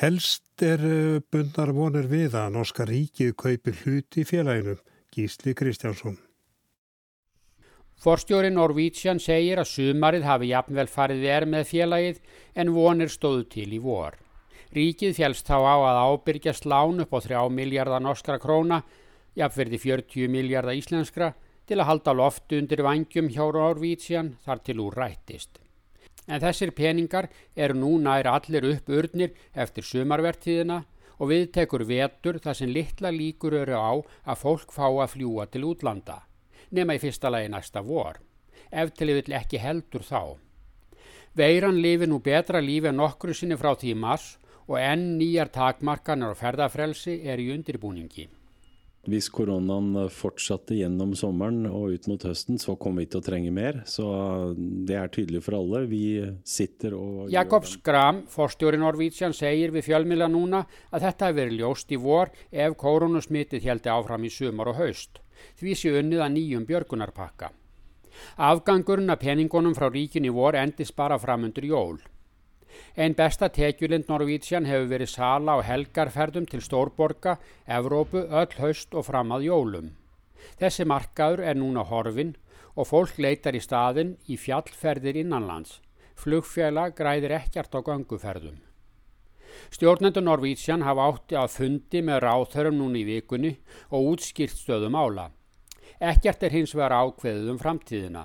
Helst 0.00 0.62
er 0.64 0.83
eh, 0.88 1.20
bundar 1.31 1.72
vonir 1.76 2.09
við 2.09 2.37
að 2.38 2.55
norska 2.57 2.87
ríkið 2.88 3.35
kaupi 3.37 3.74
hluti 3.83 4.22
í 4.22 4.28
félaginu, 4.28 4.78
Gísli 5.12 5.52
Kristjánsson. 5.55 6.16
Forstjóri 8.02 8.48
Norvítsjan 8.50 9.20
segir 9.22 9.61
að 9.62 9.68
sumarið 9.70 10.24
hafi 10.26 10.48
jafnvel 10.50 10.88
farið 10.90 11.20
verð 11.22 11.50
með 11.52 11.68
félagið 11.68 12.16
en 12.59 12.72
vonir 12.74 13.12
stóðu 13.12 13.44
til 13.52 13.68
í 13.76 13.78
vor. 13.85 14.16
Ríkið 14.74 15.14
fjálst 15.20 15.46
þá 15.46 15.59
á 15.61 15.76
að 15.76 16.00
ábyrgjast 16.09 16.66
lán 16.66 17.05
upp 17.05 17.12
á 17.14 17.18
3 17.22 17.44
miljardar 17.52 18.02
norskra 18.02 18.40
króna, 18.42 18.81
jafnverði 19.38 19.78
40 19.85 20.33
miljardar 20.33 20.74
íslenskra, 20.74 21.35
til 21.68 21.78
að 21.78 21.88
halda 21.92 22.16
loftu 22.16 22.59
undir 22.59 22.83
vangjum 22.83 23.31
hjá 23.31 23.44
Norvítsjan 23.55 24.35
þar 24.42 24.64
til 24.66 24.81
úr 24.83 24.98
rættist. 24.98 25.62
En 26.33 26.40
þessir 26.40 26.73
peningar 26.73 27.29
eru 27.55 27.77
nú 27.77 27.92
nær 28.01 28.31
allir 28.31 28.64
upp 28.71 28.88
urnir 28.88 29.35
eftir 29.53 29.85
sumarvertíðina 29.85 30.79
og 31.18 31.29
við 31.29 31.51
tekur 31.59 31.85
vetur 31.85 32.38
þar 32.40 32.57
sem 32.57 32.73
litla 32.73 33.12
líkur 33.12 33.59
eru 33.61 33.77
á 33.77 33.92
að 34.33 34.40
fólk 34.40 34.73
fá 34.73 34.87
að 34.88 35.12
fljúa 35.14 35.47
til 35.53 35.66
útlanda, 35.68 36.23
nema 36.73 36.97
í 36.97 37.03
fyrsta 37.03 37.31
lagi 37.31 37.53
næsta 37.53 37.85
vor, 37.85 38.23
ef 38.73 38.95
til 38.97 39.12
yfir 39.12 39.37
ekki 39.42 39.61
heldur 39.61 40.07
þá. 40.09 40.40
Veiran 41.37 41.81
lifi 41.85 42.09
nú 42.09 42.18
betra 42.25 42.61
lífi 42.64 42.88
en 42.88 42.99
nokkru 43.01 43.37
sinni 43.37 43.57
frá 43.61 43.75
því 43.77 43.95
mars 43.97 44.37
og 44.66 44.79
enn 44.81 45.18
nýjar 45.21 45.53
takmarkanar 45.53 46.33
og 46.33 46.40
ferðafrelsi 46.40 47.21
er 47.29 47.40
í 47.40 47.51
undirbúningi. 47.53 48.29
Hvis 49.10 49.26
koronaen 49.34 49.96
fortsatte 50.14 50.76
gjennom 50.78 51.16
sommeren 51.18 51.64
og 51.66 51.96
ut 51.96 52.04
mot 52.06 52.22
høsten, 52.22 52.60
så 52.62 52.76
kommer 52.78 53.02
vi 53.02 53.08
til 53.10 53.18
å 53.18 53.24
trenge 53.26 53.50
mer. 53.54 53.80
Så 53.82 54.04
det 54.54 54.94
er 54.94 55.10
tydelig 55.10 55.40
for 55.42 55.58
alle. 55.58 55.80
Vi 55.90 56.04
sitter 56.46 56.94
og... 56.94 57.24
Jakob 57.34 57.66
Skram, 57.66 58.20
forstjóri 58.30 58.78
Norvítsjan, 58.78 59.34
segir 59.34 59.74
við 59.74 59.88
fjölmila 59.88 60.30
núna 60.30 60.62
að 60.94 61.08
þetta 61.08 61.32
hefur 61.32 61.40
verið 61.40 61.58
ljóst 61.64 61.90
í 61.90 61.98
vor 62.04 62.30
ef 62.52 62.78
koronasmitið 62.78 63.66
heldi 63.72 63.90
áfram 63.90 64.28
í 64.28 64.30
sumar 64.30 64.70
og 64.70 64.78
haust. 64.78 65.18
Því 65.58 65.74
sé 65.80 65.96
unnið 65.98 66.22
að 66.22 66.34
nýjum 66.36 66.70
björgunarpakka. 66.70 67.50
Afgangurinn 68.38 69.10
af 69.10 69.18
peningunum 69.18 69.74
frá 69.74 69.90
ríkinni 69.90 70.30
vor 70.30 70.54
endist 70.54 70.94
bara 70.94 71.18
framundur 71.18 71.66
jól. 71.66 71.98
Einn 72.96 73.16
besta 73.16 73.48
tekjulind 73.48 74.08
Norvítsjan 74.11 74.68
hefur 74.68 74.88
verið 74.90 75.12
sala 75.14 75.56
á 75.56 75.58
helgarferðum 75.64 76.46
til 76.50 76.62
Stórborga, 76.64 77.38
Evrópu, 77.66 78.24
öll 78.28 78.58
haust 78.58 78.94
og 78.94 79.06
fram 79.08 79.32
að 79.32 79.48
jólum. 79.48 79.92
Þessi 80.61 80.87
markaður 80.88 81.44
er 81.46 81.56
núna 81.58 81.85
horfin 81.88 82.35
og 82.74 82.88
fólk 82.88 83.18
leitar 83.20 83.56
í 83.56 83.62
staðin 83.62 84.16
í 84.28 84.37
fjallferðir 84.40 85.20
innanlands. 85.22 85.80
Flugfjæla 86.18 86.90
græðir 86.96 87.37
ekkert 87.38 87.74
á 87.74 87.80
ganguferðum. 87.85 88.61
Stjórnendur 89.72 90.24
Norvítsjan 90.24 90.85
hafa 90.87 91.08
átti 91.12 91.37
að 91.37 91.54
fundi 91.56 92.02
með 92.04 92.22
ráþörum 92.24 92.78
núni 92.78 93.02
í 93.02 93.08
vikunni 93.08 93.56
og 93.90 94.14
útskýrt 94.14 94.56
stöðum 94.56 94.96
ála. 94.96 95.30
Ekkert 96.00 96.42
er 96.42 96.56
hins 96.56 96.72
vegar 96.74 96.96
ákveðið 96.96 97.50
um 97.52 97.61
framtíðina. 97.61 98.24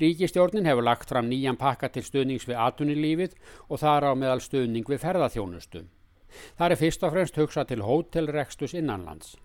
Ríkistjórnin 0.00 0.66
hefur 0.68 0.86
lagt 0.86 1.10
fram 1.10 1.28
nýjan 1.30 1.58
pakka 1.60 1.90
til 1.92 2.04
stuðnings 2.06 2.48
við 2.48 2.60
atunilífið 2.64 3.36
og 3.68 3.80
það 3.82 3.96
er 3.96 4.08
á 4.08 4.12
meðal 4.22 4.40
stuðning 4.44 4.88
við 4.88 5.02
ferðaþjónustu. 5.04 5.84
Það 6.58 6.70
er 6.70 6.80
fyrst 6.82 7.04
og 7.04 7.14
fremst 7.14 7.38
hugsað 7.40 7.70
til 7.70 7.84
hótelrekstus 7.86 8.74
innanlands. 8.78 9.36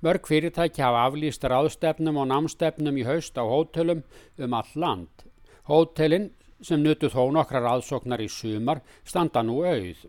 Mörg 0.00 0.26
fyrirtæki 0.28 0.82
hafa 0.82 1.04
aflýst 1.08 1.44
ráðstefnum 1.44 2.18
og 2.22 2.30
námstefnum 2.30 2.96
í 3.00 3.04
haust 3.04 3.36
á 3.36 3.44
hótelum 3.44 4.02
um 4.38 4.56
all 4.56 4.72
land. 4.74 5.26
Hótelin 5.68 6.30
sem 6.64 6.80
nutu 6.80 7.10
þó 7.12 7.28
nokkrar 7.34 7.68
aðsóknar 7.74 8.22
í 8.24 8.28
sumar 8.32 8.80
standa 9.04 9.42
nú 9.44 9.60
auð. 9.64 10.06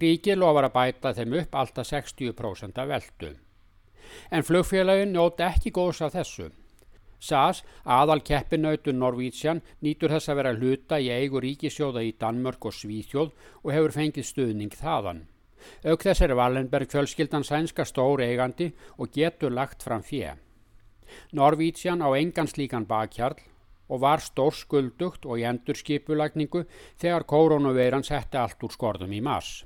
Ríki 0.00 0.36
lofar 0.36 0.70
að 0.70 0.76
bæta 0.76 1.12
þeim 1.16 1.38
upp 1.42 1.56
alltaf 1.60 1.88
60% 1.90 2.80
af 2.80 2.88
veldu. 2.88 3.34
En 4.32 4.44
flugfélagin 4.44 5.12
njóti 5.12 5.44
ekki 5.46 5.72
góðs 5.72 6.02
af 6.04 6.16
þessu. 6.16 6.50
SAS, 7.22 7.62
aðal 7.86 8.20
keppinautur 8.26 8.96
Norvítsjan, 8.98 9.60
nýtur 9.80 10.10
þess 10.10 10.32
að 10.32 10.40
vera 10.40 10.54
hluta 10.56 10.98
í 10.98 11.10
eigu 11.14 11.42
ríkisjóða 11.42 12.02
í 12.02 12.16
Danmörk 12.18 12.66
og 12.66 12.74
Svíþjóð 12.74 13.30
og 13.62 13.70
hefur 13.70 13.94
fengið 13.94 14.26
stuðning 14.26 14.74
þaðan. 14.74 15.22
Auk 15.86 16.02
þess 16.02 16.24
er 16.26 16.34
Wallenberg 16.34 16.90
fjölskyldan 16.90 17.46
sænska 17.46 17.86
stór 17.86 18.24
eigandi 18.26 18.72
og 18.98 19.12
getur 19.14 19.54
lagt 19.54 19.86
fram 19.86 20.02
fjö. 20.02 20.34
Norvítsjan 21.38 22.02
á 22.02 22.10
engan 22.18 22.50
slíkan 22.50 22.88
bakhjarl 22.90 23.38
og 23.92 24.00
var 24.02 24.22
stór 24.24 24.56
skuldugt 24.56 25.26
og 25.28 25.38
í 25.38 25.46
endurskipulagningu 25.46 26.64
þegar 26.98 27.28
koronaveiran 27.28 28.06
setti 28.06 28.40
allt 28.40 28.64
úr 28.64 28.74
skorðum 28.74 29.12
í 29.12 29.20
mars. 29.22 29.62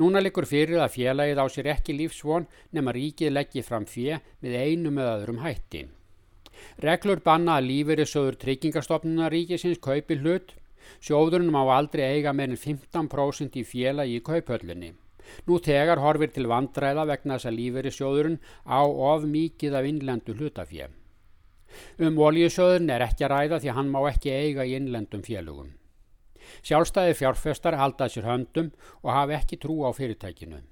Núna 0.00 0.22
likur 0.22 0.46
fyrir 0.48 0.80
að 0.80 0.94
félagið 0.96 1.42
á 1.42 1.46
sér 1.52 1.72
ekki 1.76 1.94
lífsvon 1.98 2.46
nema 2.72 2.94
ríkið 2.96 3.34
leggji 3.36 3.62
fram 3.66 3.86
fjö 3.86 4.18
með 4.40 4.60
einu 4.64 4.94
með 4.96 5.14
öðrum 5.14 5.42
hætti. 5.44 5.86
Reglur 6.80 7.20
banna 7.24 7.58
að 7.58 7.66
lífeyrissjóður 7.70 8.36
tryggingastofnunar 8.40 9.32
ríkisins 9.34 9.80
kaupi 9.84 10.16
hlut. 10.20 10.54
Sjóðurinn 11.04 11.52
má 11.52 11.60
aldrei 11.74 12.06
eiga 12.16 12.32
meirinn 12.32 12.58
15% 12.58 13.58
í 13.60 13.64
fjela 13.68 14.06
í 14.08 14.18
kaupöllinni. 14.24 14.94
Nú 15.46 15.58
tegar 15.62 16.00
horfir 16.02 16.32
til 16.34 16.48
vandræða 16.50 17.04
vegna 17.10 17.36
þess 17.36 17.50
að 17.50 17.58
lífeyrissjóðurinn 17.58 18.40
á 18.66 18.80
of 18.82 19.26
mikið 19.28 19.76
af 19.76 19.90
innlendu 19.90 20.34
hlutafjö. 20.38 20.88
Um 22.00 22.18
oljusjóðurinn 22.18 22.90
er 22.96 23.04
ekki 23.06 23.28
að 23.28 23.34
ræða 23.34 23.60
því 23.60 23.76
hann 23.76 23.92
má 23.92 24.00
ekki 24.10 24.32
eiga 24.32 24.66
í 24.66 24.74
innlendum 24.80 25.22
fjölugum. 25.26 25.70
Sjálfstæði 26.66 27.14
fjárfestar 27.20 27.76
halda 27.78 28.08
sér 28.10 28.26
höndum 28.26 28.72
og 29.04 29.12
hafa 29.14 29.38
ekki 29.38 29.60
trú 29.60 29.82
á 29.86 29.92
fyrirtækinu. 29.94 30.64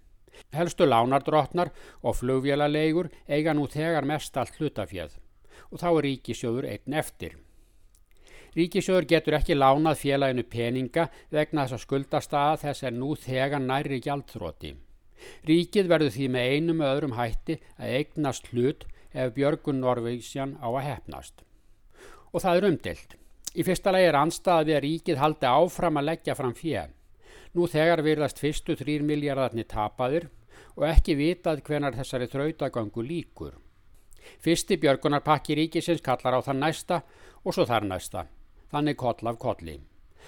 Helstu 0.57 0.89
lánardrottnar 0.89 1.71
og 2.03 2.17
flugvélaleigur 2.19 3.13
eiga 3.29 3.55
nú 3.55 3.69
tegar 3.71 4.09
mest 4.09 4.37
allt 4.41 4.59
hlutafjöð 4.59 5.19
og 5.71 5.83
þá 5.83 5.89
er 5.91 6.05
ríkisjóður 6.09 6.69
einn 6.73 6.99
eftir. 7.03 7.37
Ríkisjóður 8.57 9.07
getur 9.13 9.37
ekki 9.39 9.57
lánað 9.57 10.01
félaginu 10.03 10.45
peninga 10.49 11.09
vegna 11.31 11.67
þess 11.67 11.77
að 11.77 11.85
skuldastaða 11.85 12.61
þess 12.65 12.87
er 12.89 12.95
nú 12.97 13.15
þegar 13.21 13.63
næri 13.63 14.01
gjaldþróti. 14.05 14.73
Ríkið 15.49 15.91
verður 15.91 16.15
því 16.15 16.29
með 16.35 16.53
einum 16.55 16.83
öðrum 16.87 17.17
hætti 17.19 17.59
að 17.77 17.95
eignast 17.99 18.49
hlut 18.53 18.87
ef 19.13 19.35
Björgun 19.37 19.81
Norvísjan 19.83 20.57
á 20.63 20.69
að 20.69 20.85
hefnast. 20.87 21.45
Og 22.33 22.43
það 22.45 22.61
er 22.61 22.69
umdilt. 22.71 23.17
Í 23.59 23.65
fyrsta 23.67 23.93
lagi 23.93 24.09
er 24.09 24.19
anstaðið 24.19 24.77
að 24.77 24.83
ríkið 24.85 25.21
haldi 25.23 25.49
áfram 25.49 26.01
að 26.01 26.09
leggja 26.11 26.37
fram 26.39 26.55
fér. 26.57 26.91
Nú 27.57 27.67
þegar 27.71 28.05
virðast 28.05 28.41
fyrstu 28.43 28.77
þrýr 28.79 29.07
miljardarni 29.09 29.65
tapaðir 29.65 30.29
og 30.77 30.85
ekki 30.89 31.17
vitað 31.19 31.65
hvenar 31.67 31.97
þessari 31.97 32.29
þrautagöngu 32.31 33.03
líkur. 33.03 33.57
Fyrsti 34.45 34.79
björgunarpakki 34.83 35.57
ríkisins 35.59 36.03
kallar 36.05 36.39
á 36.39 36.41
þann 36.47 36.63
næsta 36.65 37.03
og 37.45 37.55
svo 37.55 37.67
þar 37.69 37.89
næsta. 37.89 38.27
Þannig 38.73 38.99
koll 39.01 39.31
af 39.31 39.39
kolli. 39.39 39.79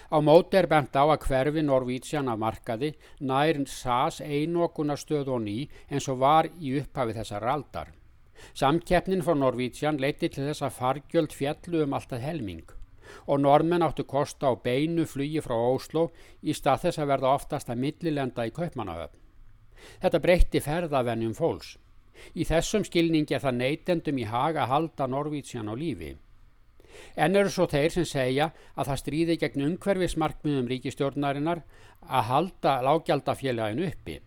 Á 0.09 0.19
móti 0.25 0.57
er 0.57 0.67
bent 0.71 0.97
á 0.97 1.05
að 1.05 1.27
hverfi 1.27 1.63
Norvítsjan 1.63 2.31
af 2.33 2.41
markaði 2.41 2.95
nær 3.21 3.61
SAS 3.69 4.21
einokunarstöð 4.25 5.29
og 5.35 5.43
ný 5.45 5.59
eins 5.91 6.09
og 6.09 6.23
var 6.25 6.49
í 6.59 6.79
upphafi 6.81 7.17
þessar 7.19 7.47
aldar. 7.55 7.93
Samkeppnin 8.55 9.25
frá 9.25 9.37
Norvítsjan 9.37 10.01
leiti 10.01 10.29
til 10.29 10.49
þess 10.49 10.65
að 10.65 10.77
fargjöld 10.79 11.37
fjallu 11.37 11.85
um 11.85 11.97
alltaf 11.99 12.23
helming 12.25 12.65
og 13.27 13.41
normenn 13.41 13.83
áttu 13.83 14.05
kosta 14.07 14.51
á 14.51 14.55
beinu 14.55 15.07
flugi 15.07 15.43
frá 15.45 15.57
Óslo 15.57 16.11
í 16.43 16.55
stað 16.55 16.85
þess 16.87 17.03
að 17.03 17.11
verða 17.13 17.35
oftast 17.35 17.71
að 17.71 17.83
millilenda 17.85 18.47
í 18.47 18.55
kaupmanahöfn. 18.55 19.19
Þetta 20.03 20.21
breytti 20.21 20.61
ferðavennjum 20.63 21.35
fólks. 21.35 21.77
Í 22.35 22.47
þessum 22.49 22.85
skilningi 22.87 23.37
er 23.37 23.45
það 23.45 23.61
neytendum 23.61 24.19
í 24.21 24.27
hag 24.29 24.59
að 24.61 24.73
halda 24.75 25.09
Norvítsjan 25.11 25.71
á 25.71 25.75
lífi. 25.75 26.15
En 27.17 27.37
eru 27.37 27.51
svo 27.53 27.67
þeir 27.71 27.95
sem 27.95 28.07
segja 28.09 28.51
að 28.75 28.91
það 28.91 29.01
stríði 29.03 29.37
gegn 29.41 29.67
umhverfismarkmiðum 29.69 30.69
ríkistjórnarinnar 30.71 31.63
að 32.07 32.29
halda 32.31 32.77
lágjaldafélaginu 32.87 33.89
uppi. 33.89 34.21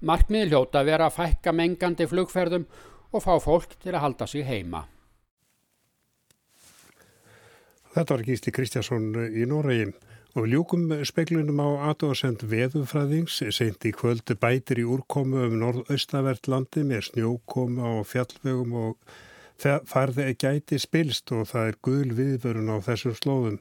Markmiði 0.00 0.52
hljóta 0.52 0.84
vera 0.86 1.08
að 1.08 1.18
fækka 1.18 1.54
mengandi 1.54 2.06
flugferðum 2.08 2.66
og 3.12 3.24
fá 3.24 3.34
fólk 3.42 3.78
til 3.82 3.94
að 3.94 4.04
halda 4.04 4.28
sig 4.28 4.46
heima. 4.46 4.84
Þetta 7.94 8.14
var 8.14 8.26
Gísli 8.26 8.52
Kristjásson 8.54 9.08
í 9.32 9.46
Noregi. 9.48 9.88
Og 10.38 10.44
ljúkum 10.46 10.92
speklunum 11.02 11.58
á 11.58 11.90
aðdóðsend 11.90 12.44
veðufræðings 12.46 13.40
seint 13.56 13.82
í 13.88 13.90
kvöldu 13.90 14.36
bætir 14.38 14.78
í 14.78 14.84
úrkomu 14.86 15.40
um 15.48 15.56
norðaustavert 15.58 16.46
landi 16.46 16.84
með 16.86 17.08
snjókomu 17.08 17.82
á 17.82 18.06
fjallvegum 18.06 18.76
og 18.78 19.16
farði 19.58 20.28
gæti 20.38 20.78
spilst 20.78 21.32
og 21.34 21.48
það 21.50 21.72
er 21.72 21.80
gul 21.88 22.14
viðvörun 22.20 22.70
á 22.70 22.76
þessum 22.86 23.18
slóðum. 23.18 23.58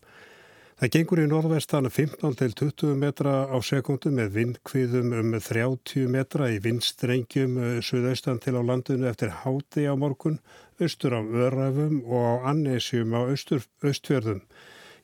Það 0.78 0.94
gengur 1.00 1.24
í 1.24 1.28
norðvestana 1.32 1.94
15 1.98 2.38
til 2.44 2.52
20 2.62 3.02
metra 3.02 3.36
á 3.50 3.58
sekundu 3.66 4.14
með 4.14 4.38
vindkviðum 4.38 5.18
um 5.18 5.34
30 5.42 6.14
metra 6.14 6.54
í 6.54 6.62
vindstrengjum 6.62 7.58
eh, 7.58 7.76
suðaustan 7.82 8.38
til 8.44 8.54
á 8.54 8.62
landinu 8.62 9.10
eftir 9.10 9.34
háti 9.42 9.90
á 9.90 9.98
morgun, 9.98 10.38
austur 10.78 11.18
á 11.18 11.26
Örafum 11.26 12.04
og 12.06 12.22
á 12.22 12.54
Annesjum 12.54 13.18
á 13.18 13.26
austur, 13.26 13.66
austfjörðum 13.82 14.46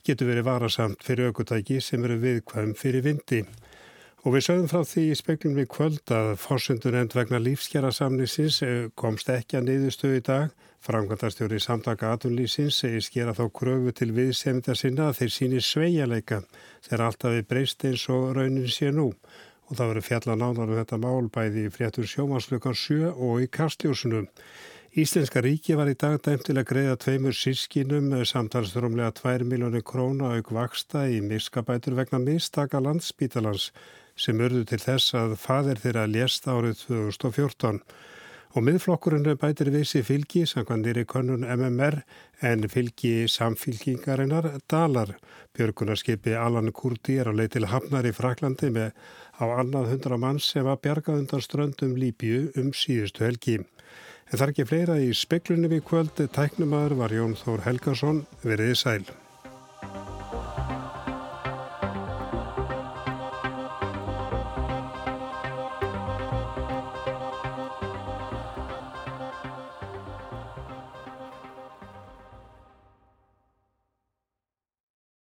getur 0.07 0.29
verið 0.31 0.47
varasamt 0.47 1.03
fyrir 1.03 1.31
aukutæki 1.31 1.79
sem 1.81 2.03
eru 2.03 2.19
viðkvæm 2.21 2.73
fyrir 2.79 3.05
vindi. 3.05 3.43
Og 4.23 4.37
við 4.37 4.45
sögum 4.45 4.69
frá 4.71 4.85
því 4.87 5.01
í 5.11 5.15
speklum 5.19 5.55
við 5.59 5.65
kvöld 5.73 6.11
að 6.15 6.29
fórsöndur 6.39 6.95
end 6.95 7.15
vegna 7.15 7.41
lífskjara 7.43 7.89
samnýsins 7.91 8.61
eh, 8.63 8.85
komst 8.95 9.27
ekki 9.31 9.59
að 9.59 9.67
neyðustöðu 9.67 10.19
í 10.19 10.23
dag. 10.29 10.53
Framkvæmdarstjóri 10.83 11.59
samtaka 11.63 12.11
atunlýsins 12.15 12.77
segir 12.81 13.03
skera 13.03 13.33
þá 13.35 13.45
kröfu 13.55 13.91
til 13.95 14.09
viðsemita 14.15 14.75
sinna 14.75 15.09
að 15.09 15.21
þeir 15.21 15.33
síni 15.35 15.59
sveigjarleika 15.63 16.41
þegar 16.87 17.03
alltaf 17.07 17.35
við 17.35 17.49
breyst 17.51 17.83
eins 17.87 18.03
og 18.11 18.33
raunin 18.35 18.71
sé 18.71 18.91
nú. 18.95 19.09
Og 19.67 19.77
það 19.79 19.91
verður 19.91 20.07
fjalla 20.07 20.35
nánar 20.39 20.71
um 20.71 20.79
þetta 20.79 20.99
mál 21.03 21.29
bæði 21.31 21.67
í 21.67 21.71
fréttur 21.71 22.07
sjómanslökan 22.07 22.75
7 22.79 23.11
og 23.11 23.43
í 23.43 23.51
kastljósunum. 23.51 24.27
Íslenska 24.93 25.41
ríki 25.41 25.73
var 25.73 25.89
í 25.89 25.95
dag 25.97 26.19
dæmt 26.21 26.43
til 26.45 26.53
að 26.53 26.67
greiða 26.69 26.97
tveimur 27.01 27.33
sískinum 27.33 28.11
samtalsrumlega 28.29 29.15
2 29.17 29.47
miljónir 29.49 29.81
króna 29.81 30.35
auk 30.35 30.51
vaksta 30.53 31.07
í 31.09 31.15
miskabætur 31.25 31.95
vegna 31.97 32.19
mistaka 32.21 32.77
landsbítalans 32.77 33.71
sem 34.13 34.37
örðu 34.37 34.61
til 34.69 34.79
þess 34.83 35.15
að 35.17 35.33
fadir 35.41 35.81
þeirra 35.81 36.05
lést 36.05 36.45
árið 36.45 36.85
2014. 36.85 37.81
Og 38.53 38.67
miðflokkurinn 38.69 39.25
bætir 39.41 39.73
vissi 39.73 40.03
fylgi, 40.05 40.45
samkvæmdir 40.45 41.01
í 41.01 41.07
konun 41.09 41.41
MMR, 41.41 42.03
en 42.45 42.69
fylgi 42.69 43.25
samfylgingarinnar 43.25 44.59
dalar. 44.69 45.17
Björgunarskipi 45.57 46.37
Alan 46.37 46.69
Kurdi 46.69 47.17
er 47.17 47.33
á 47.33 47.33
leið 47.33 47.55
til 47.57 47.71
Hafnar 47.73 48.05
í 48.05 48.13
Fraklandi 48.13 48.69
með 48.77 48.93
á 49.41 49.45
annað 49.57 49.95
hundra 49.95 50.21
manns 50.21 50.53
sem 50.53 50.69
var 50.69 50.77
bjargað 50.85 51.23
undan 51.23 51.41
ströndum 51.41 51.97
Líbju 51.97 52.51
um 52.61 52.75
síðustu 52.77 53.25
helgi. 53.25 53.63
En 54.33 54.39
það 54.39 54.47
er 54.47 54.51
ekki 54.51 54.63
fleira 54.65 54.93
í 54.97 55.09
speklunni 55.13 55.69
við 55.69 55.83
kvöld. 55.85 56.21
Tæknumadur 56.33 56.97
var 57.03 57.13
Jón 57.13 57.35
Þór 57.37 57.67
Helgarsson. 57.67 58.23
Verðið 58.41 58.79
sæl. 58.81 59.22